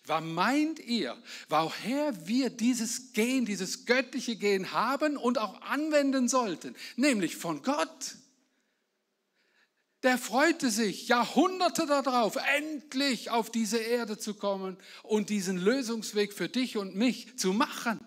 [0.07, 1.17] Was meint ihr,
[1.49, 6.75] woher wir dieses Gehen, dieses göttliche Gehen haben und auch anwenden sollten?
[6.97, 8.17] Nämlich von Gott
[10.05, 16.49] der freute sich Jahrhunderte darauf, endlich auf diese Erde zu kommen und diesen Lösungsweg für
[16.49, 18.01] dich und mich zu machen,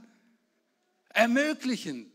[1.09, 2.09] ermöglichen,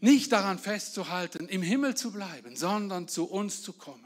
[0.00, 4.01] nicht daran festzuhalten, im Himmel zu bleiben, sondern zu uns zu kommen.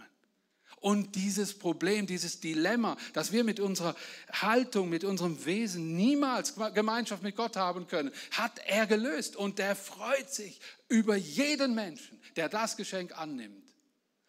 [0.81, 3.97] Und dieses Problem, dieses Dilemma, dass wir mit unserer
[4.31, 9.37] Haltung, mit unserem Wesen niemals Gemeinschaft mit Gott haben können, hat er gelöst.
[9.37, 13.67] Und er freut sich über jeden Menschen, der das Geschenk annimmt.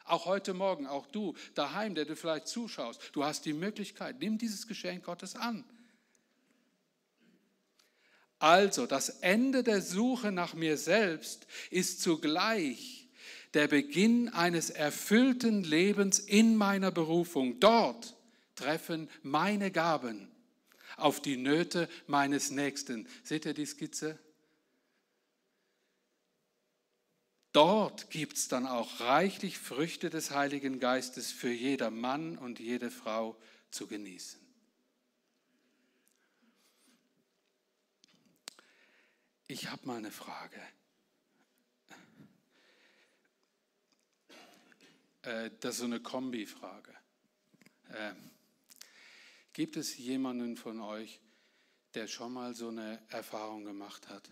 [0.06, 4.38] Auch heute Morgen, auch du daheim, der du vielleicht zuschaust, du hast die Möglichkeit, nimm
[4.38, 5.66] dieses Geschenk Gottes an.
[8.40, 13.07] Also, das Ende der Suche nach mir selbst ist zugleich
[13.58, 17.60] der Beginn eines erfüllten Lebens in meiner Berufung.
[17.60, 18.16] Dort
[18.54, 20.32] treffen meine Gaben
[20.96, 23.10] auf die Nöte meines Nächsten.
[23.24, 24.20] Seht ihr die Skizze?
[27.52, 32.92] Dort gibt es dann auch reichlich Früchte des Heiligen Geistes für jeder Mann und jede
[32.92, 33.36] Frau
[33.72, 34.40] zu genießen.
[39.48, 40.62] Ich habe mal eine Frage.
[45.28, 46.96] Äh, das ist so eine Kombi-Frage.
[47.90, 48.14] Äh,
[49.52, 51.20] gibt es jemanden von euch,
[51.94, 54.30] der schon mal so eine Erfahrung gemacht hat?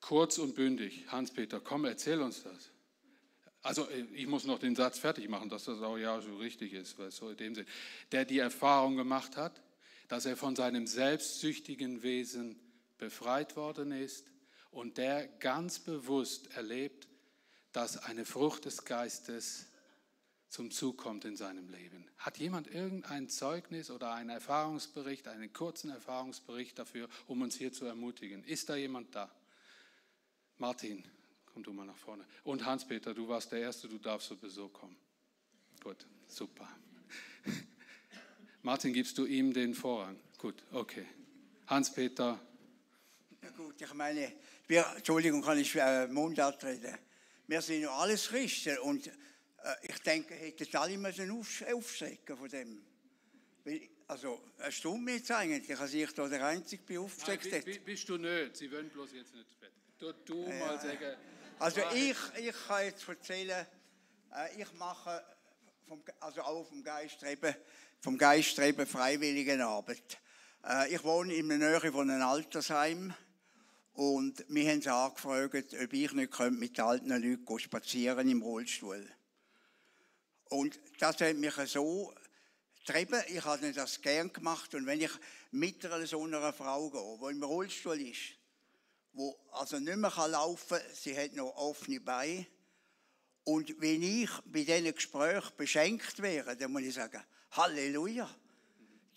[0.00, 1.04] Kurz und bündig.
[1.08, 2.70] Hans-Peter, komm, erzähl uns das.
[3.60, 6.72] Also äh, ich muss noch den Satz fertig machen, dass das auch ja so richtig
[6.72, 7.66] ist, weil so in dem Sinn.
[8.10, 9.60] Der die Erfahrung gemacht hat,
[10.08, 12.58] dass er von seinem selbstsüchtigen Wesen
[12.96, 14.24] befreit worden ist
[14.70, 17.08] und der ganz bewusst erlebt,
[17.72, 19.66] dass eine Frucht des Geistes
[20.48, 22.08] zum Zug kommt in seinem Leben.
[22.16, 27.84] Hat jemand irgendein Zeugnis oder einen Erfahrungsbericht, einen kurzen Erfahrungsbericht dafür, um uns hier zu
[27.84, 28.44] ermutigen?
[28.44, 29.30] Ist da jemand da?
[30.56, 31.04] Martin,
[31.46, 32.24] komm du mal nach vorne.
[32.44, 34.96] Und Hans-Peter, du warst der Erste, du darfst sowieso kommen.
[35.82, 36.68] Gut, super.
[38.62, 40.18] Martin, gibst du ihm den Vorrang?
[40.38, 41.06] Gut, okay.
[41.66, 42.40] Hans-Peter.
[43.42, 44.32] Ja gut, ich meine,
[44.68, 46.94] wir, Entschuldigung, kann ich äh, Mundart reden.
[47.46, 49.10] Wir sind ja alles Christen und äh,
[49.82, 52.84] ich denke, hätten alle müssen auf, aufschrecken von dem.
[54.06, 58.16] Also, eine Stunde jetzt eigentlich, als ich da der Einzige bin aufgeschreckt Nein, bist du
[58.16, 59.48] nicht, Sie wollen bloß jetzt nicht.
[59.98, 60.58] Du, du ja.
[60.58, 61.16] mal sagen.
[61.58, 63.66] Also ich, ich kann jetzt erzählen,
[64.34, 65.22] äh, ich mache
[65.86, 67.54] vom, also auch vom Geiststreben,
[68.00, 70.18] vom Geiststreben Freiwilligenarbeit.
[70.64, 73.12] Äh, ich wohne in der Nähe von einem Altersheim
[73.98, 79.04] und wir haben sie angefragt, ob ich nicht mit den alten Leuten spazieren im Rollstuhl.
[80.50, 82.14] Und das hat mich so
[82.86, 83.20] getrieben.
[83.26, 84.72] Ich habe das gern gemacht.
[84.76, 85.10] Und wenn ich
[85.50, 88.36] mit einer so einer Frau gehe, die im Rollstuhl ist,
[89.14, 92.46] wo also nicht mehr laufen kann, sie hat noch offene Beine,
[93.42, 97.20] und wenn ich bei diesen Gesprächen beschenkt wäre, dann muss ich sagen,
[97.50, 98.30] Halleluja.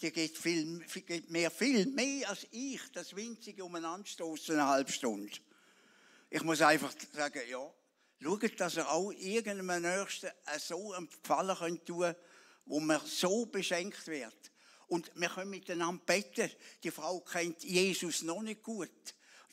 [0.02, 5.32] Die geht, viel, geht mir viel mehr als ich, das winzige Umeinanderstoßen eine halbe Stunde.
[6.30, 7.72] Ich muss einfach sagen, ja,
[8.20, 12.16] schaut, dass ihr auch irgendeinem Nächsten so einen Gefallen könnt
[12.66, 14.52] wo man so beschenkt wird.
[14.88, 16.49] Und wir können miteinander beten.
[16.84, 18.89] Die Frau kennt Jesus noch nicht gut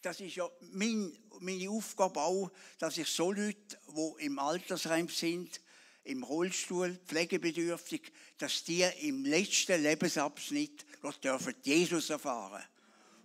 [0.02, 5.60] das ist ja mein, meine Aufgabe auch, dass ich so Leute, die im Altersheim sind,
[6.08, 12.62] im Rollstuhl, pflegebedürftig, dass die im letzten Lebensabschnitt Gott dürfen Jesus erfahren.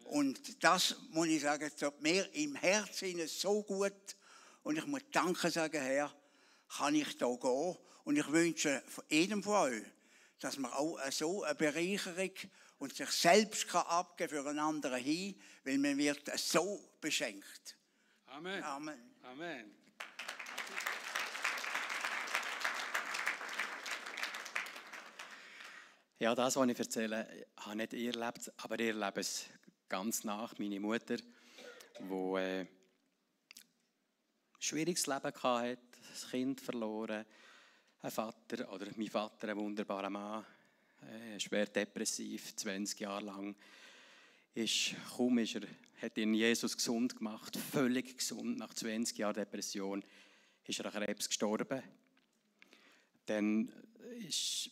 [0.06, 4.16] Und das, muss ich sagen, tut mir im Herzen so gut.
[4.64, 6.14] Und ich muss Danke sagen, Herr,
[6.78, 7.78] kann ich da gehen.
[8.04, 9.84] Und ich wünsche jedem von euch,
[10.40, 12.32] dass man auch so eine Bereicherung
[12.80, 17.78] und sich selbst kann abgeben für einen anderen hin, weil man wird so beschenkt.
[18.28, 18.62] Amen.
[18.62, 19.16] Amen.
[19.24, 19.83] Amen.
[26.20, 29.45] Ja, das, was ich erzähle, habe nicht ich erlebt, aber ich erlebe es
[29.89, 30.57] ganz nach.
[30.59, 32.68] Meine Mutter, die äh, ein
[34.59, 37.26] schwieriges Leben hatte, das Kind verloren,
[38.01, 40.45] ein Vater oder mein Vater, ein wunderbarer Mann,
[41.01, 43.55] äh, schwer depressiv, 20 Jahre lang.
[44.53, 45.61] Ist, kaum er,
[45.99, 50.03] hat ihn Jesus gesund gemacht, völlig gesund, nach 20 Jahren Depression,
[50.64, 51.82] ist er an Krebs gestorben.
[53.26, 53.72] Dann
[54.28, 54.70] ist,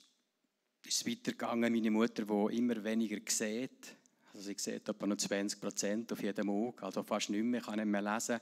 [0.92, 3.96] ist es weitergegangen, meine Mutter, die immer weniger sieht,
[4.34, 7.78] also sie sieht etwa noch 20 Prozent auf jedem Auge, also fast nicht mehr, kann
[7.78, 8.42] nicht mehr lesen.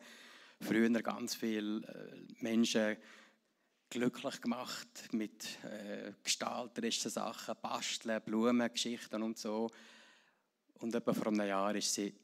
[0.60, 2.98] Früher ganz viele äh, Menschen
[3.88, 9.70] glücklich gemacht mit äh, gestalterischen Sachen, Basteln, Blumen, Geschichten und so.
[10.80, 12.16] Und etwa vor einem Jahr ist sie,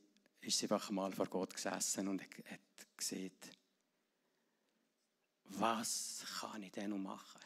[0.41, 3.31] ist sie einfach mal vor Gott gesessen und hat gesehen,
[5.49, 7.41] was kann ich denn noch machen?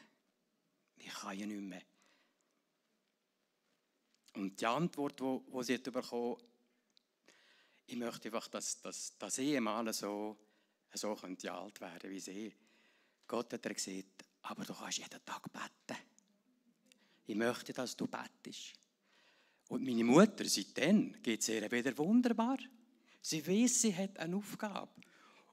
[0.96, 1.82] Ich kann ja nicht mehr.
[4.34, 6.36] Und die Antwort, die, die sie hat bekommen
[7.90, 10.36] ich möchte einfach, dass, dass, dass ich mal so,
[10.94, 12.54] so könnte alt werden wie sie.
[13.26, 16.00] Gott hat gesagt, aber du kannst jeden Tag beten.
[17.26, 18.74] Ich möchte, dass du bettest.
[19.68, 22.58] Und meine Mutter, seitdem geht es ihr wieder wunderbar.
[23.20, 24.92] Sie weiß, sie hat eine Aufgabe.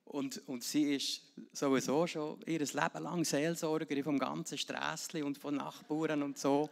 [0.05, 1.21] Und, und sie ist
[1.51, 6.69] sowieso schon ihr Leben lang Seelsorgerin vom ganzen Strässli und von Nachbarn und so.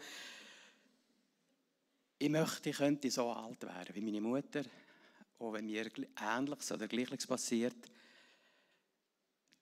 [2.18, 4.64] Ich möchte, ich könnte so alt werden wie meine Mutter,
[5.40, 7.76] auch wenn mir Ähnliches oder Gleiches passiert.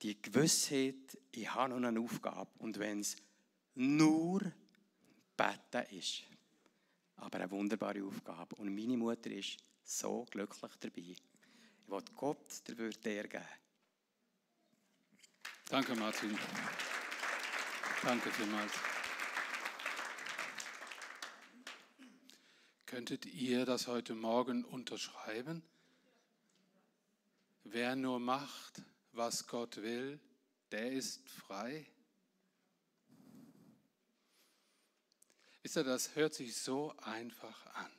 [0.02, 3.16] Die Gewissheit, ich habe noch eine Aufgabe und wenn es
[3.74, 4.40] nur
[5.36, 6.22] Beten ist,
[7.16, 8.54] aber eine wunderbare Aufgabe.
[8.56, 11.00] Und meine Mutter ist so glücklich dabei.
[11.00, 11.22] Ich
[11.86, 12.98] will Gott der würde
[13.28, 13.44] geben.
[15.68, 16.38] Danke, Martin.
[18.02, 18.93] Danke vielmals.
[22.94, 25.64] Könntet ihr das heute Morgen unterschreiben?
[27.64, 30.20] Wer nur macht, was Gott will,
[30.70, 31.90] der ist frei.
[35.60, 37.90] Wisst ihr, das hört sich so einfach an.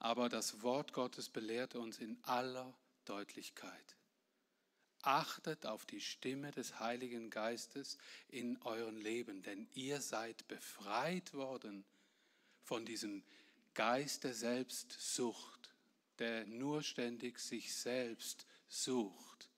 [0.00, 3.96] Aber das Wort Gottes belehrt uns in aller Deutlichkeit.
[5.02, 11.84] Achtet auf die Stimme des Heiligen Geistes in euren Leben, denn ihr seid befreit worden
[12.66, 13.22] von diesem
[13.74, 15.70] Geist der Selbstsucht,
[16.18, 19.48] der nur ständig sich selbst sucht.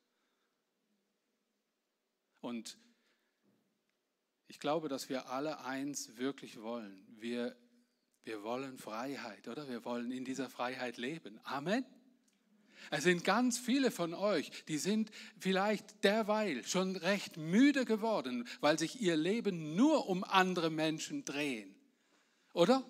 [2.41, 2.77] Und
[4.47, 7.07] ich glaube, dass wir alle eins wirklich wollen.
[7.19, 7.57] Wir,
[8.25, 9.69] wir wollen Freiheit, oder?
[9.69, 11.41] Wir wollen in dieser Freiheit leben.
[11.45, 11.87] Amen.
[12.91, 18.79] Es sind ganz viele von euch, die sind vielleicht derweil schon recht müde geworden, weil
[18.79, 21.75] sich ihr Leben nur um andere Menschen drehen.
[22.53, 22.85] Oder?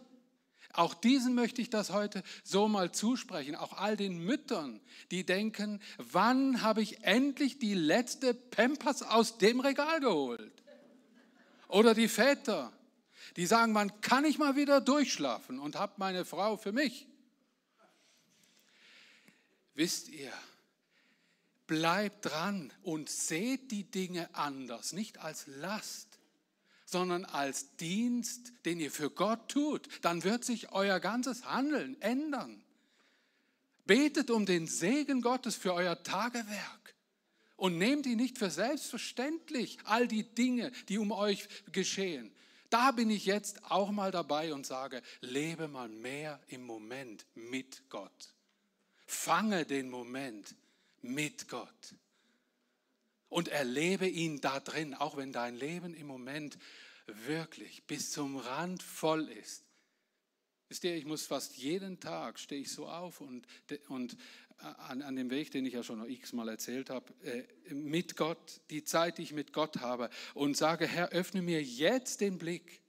[0.73, 5.81] Auch diesen möchte ich das heute so mal zusprechen, auch all den Müttern, die denken,
[5.97, 10.63] wann habe ich endlich die letzte Pampers aus dem Regal geholt?
[11.69, 12.73] Oder die Väter,
[13.37, 17.07] die sagen, wann kann ich mal wieder durchschlafen und habe meine Frau für mich?
[19.75, 20.33] Wisst ihr,
[21.67, 26.18] bleibt dran und seht die Dinge anders, nicht als Last,
[26.91, 29.87] sondern als Dienst, den ihr für Gott tut.
[30.01, 32.65] Dann wird sich euer ganzes Handeln ändern.
[33.85, 36.95] Betet um den Segen Gottes für euer Tagewerk
[37.57, 42.35] und nehmt ihn nicht für selbstverständlich, all die Dinge, die um euch geschehen.
[42.71, 47.83] Da bin ich jetzt auch mal dabei und sage, lebe mal mehr im Moment mit
[47.91, 48.35] Gott.
[49.07, 50.55] Fange den Moment
[51.03, 51.95] mit Gott
[53.29, 56.59] und erlebe ihn da drin, auch wenn dein Leben im Moment
[57.07, 59.65] wirklich bis zum Rand voll ist.
[60.69, 63.47] Wisst ihr, ich muss fast jeden Tag, stehe ich so auf und,
[63.89, 64.17] und
[64.59, 68.61] an, an dem Weg, den ich ja schon noch x-mal erzählt habe, äh, mit Gott,
[68.71, 72.83] die Zeit, die ich mit Gott habe und sage, Herr, öffne mir jetzt den Blick.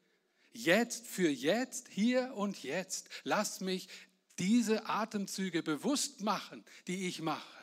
[0.52, 3.10] Jetzt, für jetzt, hier und jetzt.
[3.24, 3.88] Lass mich
[4.40, 7.59] diese Atemzüge bewusst machen, die ich mache.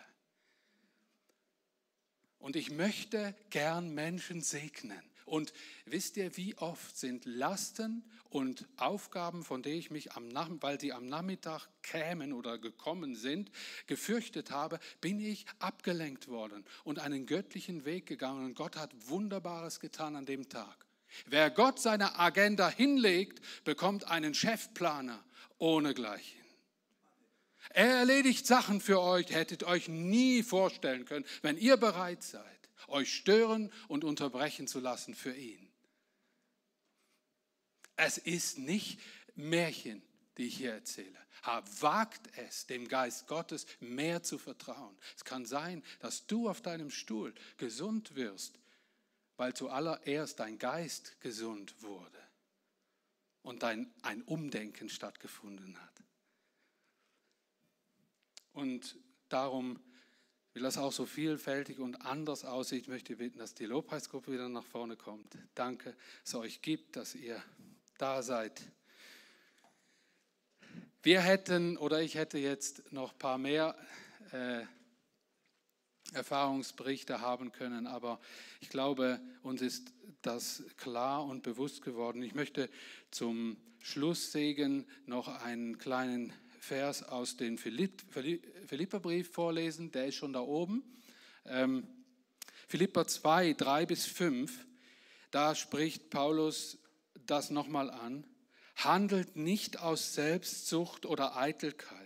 [2.46, 5.02] Und ich möchte gern Menschen segnen.
[5.24, 5.52] Und
[5.84, 10.28] wisst ihr, wie oft sind Lasten und Aufgaben, von denen ich mich, am
[10.62, 13.50] weil sie am Nachmittag kämen oder gekommen sind,
[13.88, 18.44] gefürchtet habe, bin ich abgelenkt worden und einen göttlichen Weg gegangen.
[18.44, 20.86] Und Gott hat Wunderbares getan an dem Tag.
[21.26, 25.20] Wer Gott seine Agenda hinlegt, bekommt einen Chefplaner
[25.58, 26.45] ohne Gleichen.
[27.70, 32.56] Er erledigt Sachen für euch, hättet euch nie vorstellen können, wenn ihr bereit seid
[32.88, 35.68] euch stören und unterbrechen zu lassen für ihn.
[37.96, 39.00] Es ist nicht
[39.34, 40.02] Märchen,
[40.36, 41.18] die ich hier erzähle.
[41.80, 44.96] Wagt es, dem Geist Gottes mehr zu vertrauen.
[45.16, 48.58] Es kann sein, dass du auf deinem Stuhl gesund wirst,
[49.36, 52.18] weil zuallererst dein Geist gesund wurde
[53.42, 55.95] und dein, ein Umdenken stattgefunden hat.
[58.56, 58.96] Und
[59.28, 59.78] darum
[60.56, 64.48] weil das auch so vielfältig und anders aussieht, ich möchte bitten, dass die Lobpreisgruppe wieder
[64.48, 65.36] nach vorne kommt.
[65.54, 65.90] Danke,
[66.22, 67.42] dass es euch gibt, dass ihr
[67.98, 68.62] da seid.
[71.02, 73.76] Wir hätten oder ich hätte jetzt noch ein paar mehr
[74.32, 74.62] äh,
[76.14, 78.18] Erfahrungsberichte haben können, aber
[78.62, 79.92] ich glaube, uns ist
[80.22, 82.22] das klar und bewusst geworden.
[82.22, 82.70] Ich möchte
[83.10, 86.32] zum Schlusssegen noch einen kleinen
[86.66, 90.82] Vers aus dem Philipperbrief vorlesen, der ist schon da oben.
[91.44, 91.86] Ähm,
[92.66, 94.66] Philipper 2, 3 bis 5,
[95.30, 96.78] da spricht Paulus
[97.24, 98.24] das nochmal an.
[98.74, 102.05] Handelt nicht aus Selbstsucht oder Eitelkeit,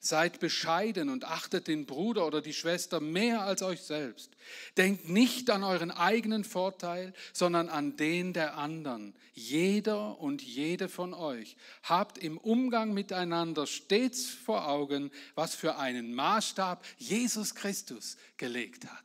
[0.00, 4.30] Seid bescheiden und achtet den Bruder oder die Schwester mehr als euch selbst.
[4.76, 9.14] Denkt nicht an euren eigenen Vorteil, sondern an den der anderen.
[9.34, 16.14] Jeder und jede von euch habt im Umgang miteinander stets vor Augen, was für einen
[16.14, 19.04] Maßstab Jesus Christus gelegt hat.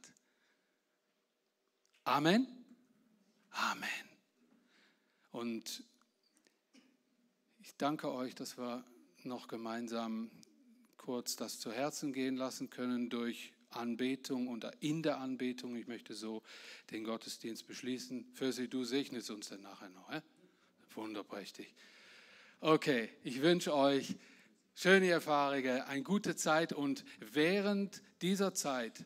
[2.04, 2.48] Amen.
[3.52, 3.90] Amen.
[5.32, 5.84] Und
[7.60, 8.84] ich danke euch, dass wir
[9.24, 10.32] noch gemeinsam
[11.08, 15.78] kurz das zu Herzen gehen lassen können durch Anbetung und in der Anbetung.
[15.78, 16.44] Ich möchte so
[16.92, 18.26] den Gottesdienst beschließen.
[18.34, 20.10] Für du segnest uns dann nachher noch.
[20.12, 20.20] Äh?
[20.96, 21.74] Wunderprächtig.
[22.60, 24.18] Okay, ich wünsche euch
[24.76, 29.06] schöne Erfahrungen, eine gute Zeit und während dieser Zeit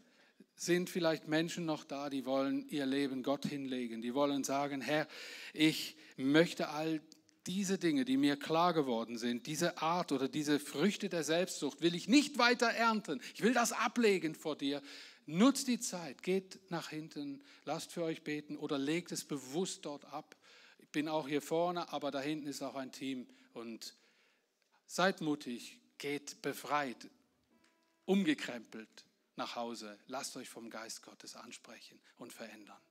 [0.55, 5.07] sind vielleicht Menschen noch da, die wollen ihr Leben Gott hinlegen, die wollen sagen, Herr,
[5.53, 6.99] ich möchte all
[7.47, 11.95] diese Dinge, die mir klar geworden sind, diese Art oder diese Früchte der Selbstsucht, will
[11.95, 13.21] ich nicht weiter ernten.
[13.33, 14.81] Ich will das ablegen vor dir.
[15.25, 20.05] Nutzt die Zeit, geht nach hinten, lasst für euch beten oder legt es bewusst dort
[20.05, 20.35] ab.
[20.79, 23.95] Ich bin auch hier vorne, aber da hinten ist auch ein Team und
[24.87, 27.09] seid mutig, geht befreit,
[28.05, 29.97] umgekrempelt nach Hause.
[30.07, 32.81] Lasst euch vom Geist Gottes ansprechen und verändern.